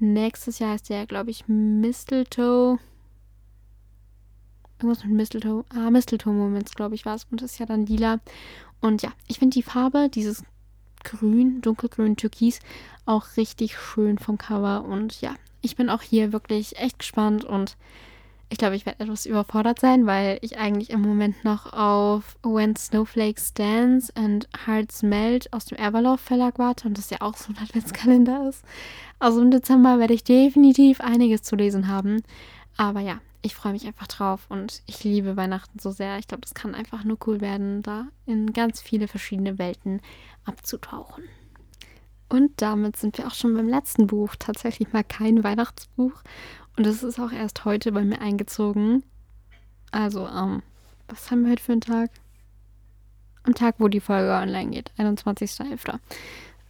nächstes 0.00 0.58
Jahr 0.58 0.74
ist 0.74 0.88
der, 0.88 1.06
glaube 1.06 1.30
ich, 1.30 1.46
Mistletoe. 1.48 2.78
Irgendwas 4.80 5.04
mit 5.04 5.12
Mistletoe. 5.12 5.64
Ah, 5.70 5.90
Mistletoe 5.90 6.32
Moments, 6.32 6.74
glaube 6.74 6.94
ich, 6.94 7.04
war 7.04 7.16
es. 7.16 7.26
Und 7.30 7.42
das 7.42 7.52
ist 7.52 7.58
ja 7.58 7.66
dann 7.66 7.84
lila. 7.84 8.20
Und 8.80 9.02
ja, 9.02 9.12
ich 9.26 9.40
finde 9.40 9.54
die 9.54 9.64
Farbe, 9.64 10.08
dieses 10.08 10.44
grün, 11.08 11.60
dunkelgrün, 11.60 12.16
türkis, 12.16 12.60
auch 13.06 13.36
richtig 13.36 13.78
schön 13.78 14.18
vom 14.18 14.38
Cover. 14.38 14.84
Und 14.84 15.20
ja, 15.20 15.34
ich 15.62 15.76
bin 15.76 15.90
auch 15.90 16.02
hier 16.02 16.32
wirklich 16.32 16.78
echt 16.78 16.98
gespannt 16.98 17.44
und 17.44 17.76
ich 18.50 18.56
glaube, 18.56 18.76
ich 18.76 18.86
werde 18.86 19.00
etwas 19.00 19.26
überfordert 19.26 19.78
sein, 19.78 20.06
weil 20.06 20.38
ich 20.40 20.58
eigentlich 20.58 20.88
im 20.88 21.02
Moment 21.02 21.44
noch 21.44 21.70
auf 21.74 22.38
When 22.42 22.76
Snowflakes 22.76 23.52
Dance 23.52 24.10
and 24.16 24.48
Hearts 24.66 25.02
Melt 25.02 25.52
aus 25.52 25.66
dem 25.66 25.76
Everlove 25.76 26.18
Verlag 26.18 26.58
warte 26.58 26.88
und 26.88 26.96
das 26.96 27.10
ja 27.10 27.18
auch 27.20 27.36
so 27.36 27.52
ein 27.52 27.62
Adventskalender 27.62 28.48
ist. 28.48 28.64
Also 29.18 29.42
im 29.42 29.50
Dezember 29.50 29.98
werde 29.98 30.14
ich 30.14 30.24
definitiv 30.24 31.00
einiges 31.00 31.42
zu 31.42 31.56
lesen 31.56 31.88
haben. 31.88 32.22
Aber 32.78 33.00
ja, 33.00 33.20
ich 33.42 33.54
freue 33.54 33.72
mich 33.72 33.86
einfach 33.86 34.06
drauf 34.06 34.46
und 34.48 34.82
ich 34.86 35.04
liebe 35.04 35.36
Weihnachten 35.36 35.78
so 35.78 35.90
sehr. 35.90 36.18
Ich 36.18 36.28
glaube, 36.28 36.42
das 36.42 36.54
kann 36.54 36.74
einfach 36.74 37.04
nur 37.04 37.18
cool 37.26 37.40
werden, 37.40 37.82
da 37.82 38.06
in 38.24 38.52
ganz 38.52 38.80
viele 38.80 39.08
verschiedene 39.08 39.58
Welten 39.58 40.00
abzutauchen. 40.44 41.24
Und 42.28 42.62
damit 42.62 42.96
sind 42.96 43.18
wir 43.18 43.26
auch 43.26 43.34
schon 43.34 43.54
beim 43.54 43.68
letzten 43.68 44.06
Buch. 44.06 44.36
Tatsächlich 44.38 44.92
mal 44.92 45.02
kein 45.02 45.42
Weihnachtsbuch. 45.42 46.22
Und 46.76 46.86
es 46.86 47.02
ist 47.02 47.18
auch 47.18 47.32
erst 47.32 47.64
heute 47.64 47.90
bei 47.90 48.04
mir 48.04 48.20
eingezogen. 48.20 49.02
Also, 49.90 50.28
ähm, 50.28 50.62
was 51.08 51.30
haben 51.30 51.44
wir 51.44 51.52
heute 51.52 51.62
für 51.62 51.72
einen 51.72 51.80
Tag? 51.80 52.10
Am 53.42 53.54
Tag, 53.54 53.76
wo 53.78 53.88
die 53.88 54.00
Folge 54.00 54.30
online 54.30 54.70
geht, 54.70 54.92
21.11. 54.98 55.98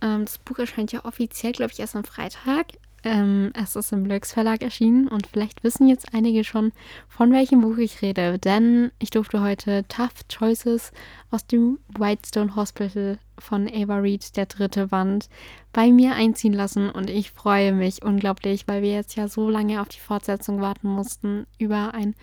Ähm, 0.01 0.25
das 0.25 0.39
Buch 0.39 0.59
erscheint 0.59 0.93
ja 0.93 1.05
offiziell, 1.05 1.53
glaube 1.53 1.73
ich, 1.73 1.81
erst 1.81 1.97
am 1.97 2.05
Freitag. 2.05 2.69
Ähm, 3.05 3.53
es 3.55 3.77
ist 3.77 3.93
im 3.93 4.07
Lux 4.07 4.33
Verlag 4.33 4.63
erschienen 4.63 5.07
und 5.07 5.29
vielleicht 5.29 5.63
wissen 5.63 5.87
jetzt 5.87 6.13
einige 6.13 6.43
schon, 6.43 6.73
von 7.09 7.31
welchem 7.33 7.61
Buch 7.61 7.79
ich 7.79 8.03
rede, 8.03 8.39
denn 8.39 8.91
ich 8.99 9.11
durfte 9.11 9.41
heute 9.41 9.85
Tough 9.87 10.27
Choices 10.29 10.91
aus 11.31 11.47
dem 11.47 11.79
Whitestone 11.97 12.57
Hospital 12.57 13.19
von 13.39 13.69
Ava 13.69 13.99
Reed, 13.99 14.37
der 14.37 14.47
dritte 14.47 14.89
Band, 14.89 15.29
bei 15.73 15.93
mir 15.93 16.15
einziehen 16.15 16.53
lassen. 16.53 16.91
Und 16.91 17.09
ich 17.09 17.31
freue 17.31 17.73
mich 17.73 18.03
unglaublich, 18.03 18.67
weil 18.67 18.83
wir 18.83 18.93
jetzt 18.93 19.15
ja 19.15 19.29
so 19.29 19.49
lange 19.49 19.81
auf 19.81 19.89
die 19.89 20.01
Fortsetzung 20.01 20.61
warten 20.61 20.89
mussten, 20.89 21.47
über 21.59 21.95
ein 21.95 22.17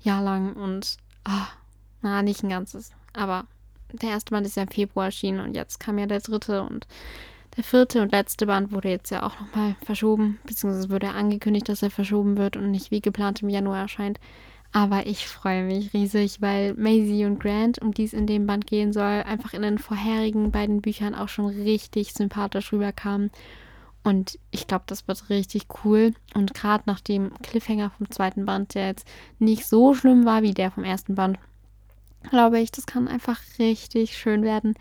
Jahr 0.00 0.22
lang. 0.22 0.54
Und, 0.54 0.96
oh, 1.28 1.46
na, 2.02 2.22
nicht 2.22 2.42
ein 2.42 2.50
ganzes, 2.50 2.90
aber 3.12 3.46
der 3.92 4.10
erste 4.10 4.32
Band 4.32 4.46
ist 4.46 4.56
ja 4.56 4.64
im 4.64 4.68
Februar 4.68 5.06
erschienen 5.06 5.40
und 5.40 5.54
jetzt 5.54 5.78
kam 5.78 5.98
ja 5.98 6.06
der 6.06 6.20
dritte. 6.20 6.62
Und 6.62 6.88
der 7.56 7.64
vierte 7.64 8.02
und 8.02 8.12
letzte 8.12 8.46
Band 8.46 8.72
wurde 8.72 8.90
jetzt 8.90 9.10
ja 9.10 9.22
auch 9.22 9.40
nochmal 9.40 9.76
verschoben, 9.84 10.38
beziehungsweise 10.44 10.90
wurde 10.90 11.10
angekündigt, 11.10 11.68
dass 11.68 11.82
er 11.82 11.90
verschoben 11.90 12.36
wird 12.36 12.56
und 12.56 12.70
nicht 12.70 12.90
wie 12.90 13.00
geplant 13.00 13.42
im 13.42 13.48
Januar 13.48 13.82
erscheint. 13.82 14.20
Aber 14.72 15.06
ich 15.06 15.26
freue 15.26 15.64
mich 15.64 15.94
riesig, 15.94 16.42
weil 16.42 16.74
Maisie 16.74 17.24
und 17.24 17.40
Grant, 17.40 17.80
um 17.80 17.94
die 17.94 18.04
es 18.04 18.12
in 18.12 18.26
dem 18.26 18.46
Band 18.46 18.66
gehen 18.66 18.92
soll, 18.92 19.22
einfach 19.22 19.54
in 19.54 19.62
den 19.62 19.78
vorherigen 19.78 20.50
beiden 20.50 20.82
Büchern 20.82 21.14
auch 21.14 21.28
schon 21.28 21.46
richtig 21.46 22.12
sympathisch 22.12 22.72
rüberkamen. 22.72 23.30
Und 24.02 24.38
ich 24.50 24.66
glaube, 24.66 24.84
das 24.86 25.08
wird 25.08 25.30
richtig 25.30 25.66
cool. 25.84 26.12
Und 26.34 26.52
gerade 26.52 26.84
nach 26.86 27.00
dem 27.00 27.32
Cliffhanger 27.42 27.90
vom 27.90 28.10
zweiten 28.10 28.44
Band, 28.44 28.74
der 28.74 28.88
jetzt 28.88 29.08
nicht 29.38 29.66
so 29.66 29.94
schlimm 29.94 30.26
war 30.26 30.42
wie 30.42 30.52
der 30.52 30.70
vom 30.70 30.84
ersten 30.84 31.14
Band, 31.14 31.38
glaube 32.30 32.60
ich, 32.60 32.70
das 32.70 32.86
kann 32.86 33.08
einfach 33.08 33.40
richtig 33.58 34.16
schön 34.16 34.42
werden. 34.42 34.74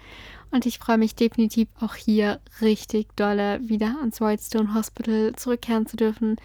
Und 0.51 0.65
ich 0.65 0.79
freue 0.79 0.97
mich 0.97 1.15
definitiv 1.15 1.67
auch 1.79 1.95
hier 1.95 2.39
richtig 2.61 3.07
dolle 3.15 3.59
wieder 3.67 3.97
ans 3.99 4.21
Whitestone 4.21 4.73
Hospital 4.73 5.33
zurückkehren 5.35 5.85
zu 5.85 5.97
dürfen, 5.97 6.37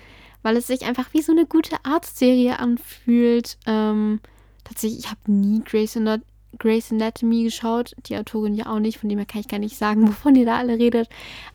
weil 0.42 0.56
es 0.56 0.66
sich 0.66 0.84
einfach 0.84 1.12
wie 1.12 1.22
so 1.22 1.32
eine 1.32 1.46
gute 1.46 1.76
Arztserie 1.84 2.58
anfühlt. 2.58 3.56
Ähm, 3.66 4.20
tatsächlich, 4.64 5.00
ich 5.00 5.10
habe 5.10 5.30
nie 5.30 5.62
Grey's, 5.64 5.96
Grey's 6.58 6.90
Anatomy 6.90 7.44
geschaut, 7.44 7.94
die 8.06 8.16
Autorin 8.16 8.54
ja 8.54 8.66
auch 8.66 8.78
nicht, 8.78 8.98
von 8.98 9.08
dem 9.08 9.18
her 9.18 9.26
kann 9.26 9.40
ich 9.40 9.48
gar 9.48 9.58
nicht 9.58 9.76
sagen, 9.76 10.08
wovon 10.08 10.34
ihr 10.34 10.46
da 10.46 10.58
alle 10.58 10.78
redet. 10.78 11.08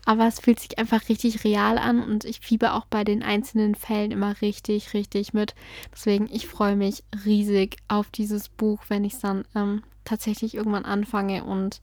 Aber 0.04 0.26
es 0.26 0.40
fühlt 0.40 0.60
sich 0.60 0.78
einfach 0.78 1.08
richtig 1.08 1.44
real 1.44 1.78
an 1.78 2.02
und 2.02 2.24
ich 2.24 2.40
fiebe 2.40 2.72
auch 2.72 2.86
bei 2.86 3.04
den 3.04 3.22
einzelnen 3.22 3.74
Fällen 3.74 4.10
immer 4.10 4.40
richtig, 4.40 4.94
richtig 4.94 5.34
mit. 5.34 5.54
Deswegen, 5.92 6.28
ich 6.30 6.46
freue 6.46 6.76
mich 6.76 7.04
riesig 7.24 7.76
auf 7.88 8.10
dieses 8.10 8.48
Buch, 8.48 8.80
wenn 8.88 9.04
ich 9.04 9.14
es 9.14 9.20
dann 9.20 9.44
ähm, 9.54 9.82
tatsächlich 10.04 10.54
irgendwann 10.54 10.84
anfange 10.84 11.44
und 11.44 11.80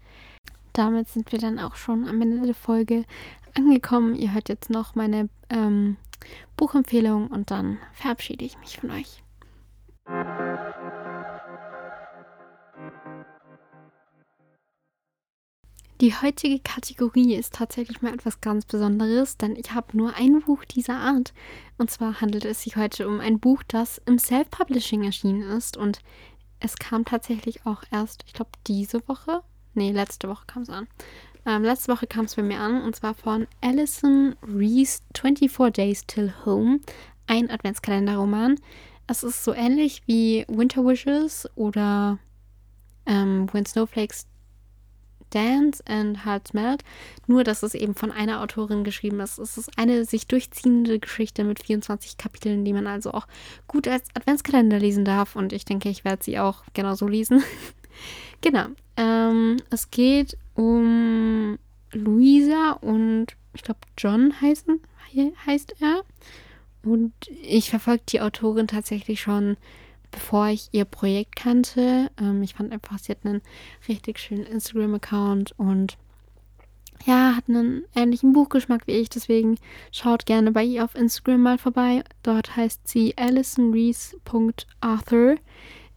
damit 0.73 1.07
sind 1.07 1.31
wir 1.31 1.39
dann 1.39 1.59
auch 1.59 1.75
schon 1.75 2.07
am 2.07 2.21
Ende 2.21 2.45
der 2.45 2.55
Folge 2.55 3.05
angekommen. 3.55 4.15
Ihr 4.15 4.33
hört 4.33 4.49
jetzt 4.49 4.69
noch 4.69 4.95
meine 4.95 5.29
ähm, 5.49 5.97
Buchempfehlung 6.57 7.27
und 7.27 7.51
dann 7.51 7.77
verabschiede 7.93 8.43
ich 8.43 8.57
mich 8.57 8.77
von 8.77 8.91
euch. 8.91 9.23
Die 16.01 16.13
heutige 16.13 16.59
Kategorie 16.59 17.35
ist 17.35 17.53
tatsächlich 17.53 18.01
mal 18.01 18.13
etwas 18.13 18.41
ganz 18.41 18.65
Besonderes, 18.65 19.37
denn 19.37 19.55
ich 19.55 19.71
habe 19.71 19.95
nur 19.95 20.15
ein 20.15 20.41
Buch 20.41 20.65
dieser 20.65 20.95
Art. 20.95 21.33
Und 21.77 21.91
zwar 21.91 22.19
handelt 22.19 22.45
es 22.45 22.63
sich 22.63 22.75
heute 22.75 23.07
um 23.07 23.19
ein 23.19 23.39
Buch, 23.39 23.63
das 23.67 24.01
im 24.05 24.17
Self-Publishing 24.19 25.03
erschienen 25.03 25.43
ist. 25.43 25.77
Und 25.77 25.99
es 26.59 26.75
kam 26.75 27.05
tatsächlich 27.05 27.65
auch 27.65 27.83
erst, 27.91 28.23
ich 28.25 28.33
glaube, 28.33 28.51
diese 28.67 29.07
Woche 29.07 29.43
Nee, 29.75 29.91
letzte 29.91 30.29
Woche 30.29 30.45
kam 30.45 30.63
es 30.63 30.69
an. 30.69 30.87
Ähm, 31.45 31.63
letzte 31.63 31.91
Woche 31.91 32.07
kam 32.07 32.25
es 32.25 32.35
bei 32.35 32.43
mir 32.43 32.59
an 32.59 32.83
und 32.83 32.95
zwar 32.95 33.13
von 33.15 33.47
Alison 33.61 34.35
Rees 34.43 35.01
24 35.15 35.73
Days 35.73 36.05
Till 36.05 36.33
Home, 36.45 36.79
ein 37.27 37.49
Adventskalenderroman. 37.49 38.59
Es 39.07 39.23
ist 39.23 39.43
so 39.43 39.53
ähnlich 39.53 40.03
wie 40.05 40.45
Winter 40.47 40.85
Wishes 40.85 41.49
oder 41.55 42.19
ähm, 43.05 43.51
When 43.51 43.65
Snowflakes 43.65 44.27
Dance 45.33 45.83
and 45.87 46.25
Hearts 46.25 46.53
Melt, 46.53 46.83
nur 47.27 47.43
dass 47.43 47.63
es 47.63 47.73
eben 47.73 47.95
von 47.95 48.11
einer 48.11 48.41
Autorin 48.41 48.83
geschrieben 48.83 49.19
ist. 49.19 49.39
Es 49.39 49.57
ist 49.57 49.77
eine 49.77 50.05
sich 50.05 50.27
durchziehende 50.27 50.99
Geschichte 50.99 51.43
mit 51.43 51.61
24 51.63 52.17
Kapiteln, 52.17 52.65
die 52.65 52.73
man 52.73 52.87
also 52.87 53.11
auch 53.11 53.27
gut 53.67 53.87
als 53.87 54.07
Adventskalender 54.13 54.79
lesen 54.79 55.05
darf 55.05 55.35
und 55.35 55.53
ich 55.53 55.65
denke, 55.65 55.89
ich 55.89 56.05
werde 56.05 56.23
sie 56.23 56.39
auch 56.39 56.63
genauso 56.73 57.07
lesen. 57.07 57.43
genau. 58.41 58.65
Ähm, 58.97 59.57
es 59.69 59.89
geht 59.89 60.37
um 60.55 61.57
Luisa 61.91 62.73
und 62.81 63.27
ich 63.53 63.63
glaube 63.63 63.79
John 63.97 64.39
heißen, 64.41 64.79
heißt 65.45 65.75
er. 65.79 66.03
Und 66.83 67.13
ich 67.41 67.69
verfolge 67.69 68.03
die 68.09 68.21
Autorin 68.21 68.67
tatsächlich 68.67 69.21
schon, 69.21 69.57
bevor 70.13 70.47
ich 70.47 70.69
ihr 70.71 70.85
Projekt 70.85 71.35
kannte. 71.35 72.09
Ähm, 72.19 72.41
ich 72.41 72.53
fand 72.53 72.71
einfach, 72.71 72.97
sie 72.99 73.11
hat 73.11 73.25
einen 73.25 73.41
richtig 73.87 74.19
schönen 74.19 74.45
Instagram-Account 74.45 75.53
und 75.57 75.97
ja, 77.05 77.35
hat 77.35 77.49
einen 77.49 77.83
ähnlichen 77.95 78.31
Buchgeschmack 78.31 78.87
wie 78.87 78.93
ich, 78.93 79.09
deswegen 79.09 79.57
schaut 79.91 80.25
gerne 80.25 80.53
bei 80.53 80.63
ihr 80.63 80.85
auf 80.85 80.95
Instagram 80.95 81.41
mal 81.41 81.57
vorbei. 81.57 82.05
Dort 82.21 82.55
heißt 82.55 82.87
sie 82.87 83.17
alisonreese.arthur. 83.17 85.35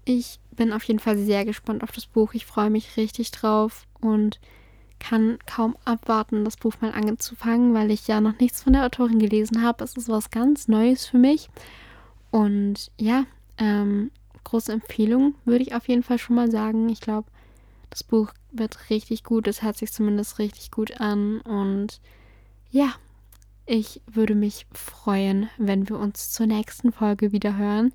Ich 0.04 0.40
bin 0.50 0.72
auf 0.72 0.82
jeden 0.84 0.98
Fall 0.98 1.16
sehr 1.16 1.44
gespannt 1.44 1.84
auf 1.84 1.92
das 1.92 2.06
Buch. 2.06 2.34
Ich 2.34 2.46
freue 2.46 2.70
mich 2.70 2.96
richtig 2.96 3.30
drauf 3.30 3.86
und 4.00 4.40
kann 4.98 5.38
kaum 5.46 5.76
abwarten, 5.84 6.44
das 6.44 6.56
Buch 6.56 6.74
mal 6.80 6.92
anzufangen, 6.92 7.74
weil 7.74 7.90
ich 7.90 8.08
ja 8.08 8.20
noch 8.20 8.38
nichts 8.40 8.62
von 8.62 8.72
der 8.72 8.86
Autorin 8.86 9.18
gelesen 9.18 9.62
habe. 9.62 9.84
Es 9.84 9.96
ist 9.96 10.08
was 10.08 10.30
ganz 10.30 10.68
Neues 10.68 11.06
für 11.06 11.18
mich. 11.18 11.50
Und 12.30 12.90
ja, 12.98 13.26
ähm, 13.58 14.10
große 14.44 14.72
Empfehlung 14.72 15.34
würde 15.44 15.62
ich 15.62 15.74
auf 15.74 15.88
jeden 15.88 16.02
Fall 16.02 16.18
schon 16.18 16.36
mal 16.36 16.50
sagen. 16.50 16.88
Ich 16.88 17.00
glaube, 17.00 17.28
das 17.90 18.04
Buch 18.04 18.32
wird 18.52 18.90
richtig 18.90 19.24
gut. 19.24 19.48
Es 19.48 19.62
hört 19.62 19.76
sich 19.76 19.92
zumindest 19.92 20.38
richtig 20.38 20.70
gut 20.70 21.00
an. 21.00 21.40
Und 21.40 22.00
ja, 22.70 22.94
ich 23.66 24.00
würde 24.06 24.34
mich 24.34 24.66
freuen, 24.72 25.48
wenn 25.58 25.88
wir 25.88 25.98
uns 25.98 26.30
zur 26.30 26.46
nächsten 26.46 26.92
Folge 26.92 27.32
wieder 27.32 27.56
hören. 27.56 27.92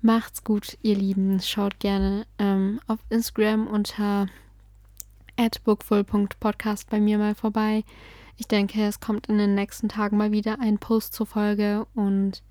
Macht's 0.00 0.44
gut, 0.44 0.78
ihr 0.82 0.96
Lieben. 0.96 1.40
Schaut 1.40 1.80
gerne 1.80 2.26
ähm, 2.38 2.80
auf 2.86 3.00
Instagram 3.10 3.66
unter 3.66 4.26
bookful.podcast 5.64 6.88
bei 6.88 7.00
mir 7.00 7.18
mal 7.18 7.34
vorbei. 7.34 7.84
Ich 8.38 8.48
denke, 8.48 8.84
es 8.84 9.00
kommt 9.00 9.26
in 9.28 9.38
den 9.38 9.54
nächsten 9.54 9.88
Tagen 9.88 10.16
mal 10.16 10.32
wieder 10.32 10.60
ein 10.60 10.78
Post 10.78 11.14
zur 11.14 11.26
Folge 11.26 11.86
und 11.94 12.42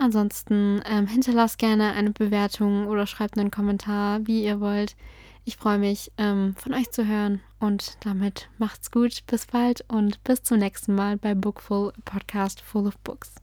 ansonsten 0.00 0.82
ähm, 0.84 1.06
hinterlasst 1.06 1.58
gerne 1.58 1.92
eine 1.92 2.10
Bewertung 2.10 2.86
oder 2.86 3.06
schreibt 3.06 3.38
einen 3.38 3.50
Kommentar, 3.50 4.26
wie 4.26 4.44
ihr 4.44 4.60
wollt. 4.60 4.96
Ich 5.44 5.56
freue 5.56 5.78
mich, 5.78 6.12
ähm, 6.18 6.54
von 6.56 6.74
euch 6.74 6.90
zu 6.90 7.06
hören 7.06 7.40
und 7.58 7.96
damit 8.04 8.48
macht's 8.58 8.90
gut. 8.90 9.24
Bis 9.26 9.46
bald 9.46 9.84
und 9.88 10.22
bis 10.24 10.42
zum 10.42 10.58
nächsten 10.58 10.94
Mal 10.94 11.16
bei 11.16 11.34
Bookful, 11.34 11.92
Podcast 12.04 12.60
full 12.60 12.86
of 12.86 12.98
books. 12.98 13.34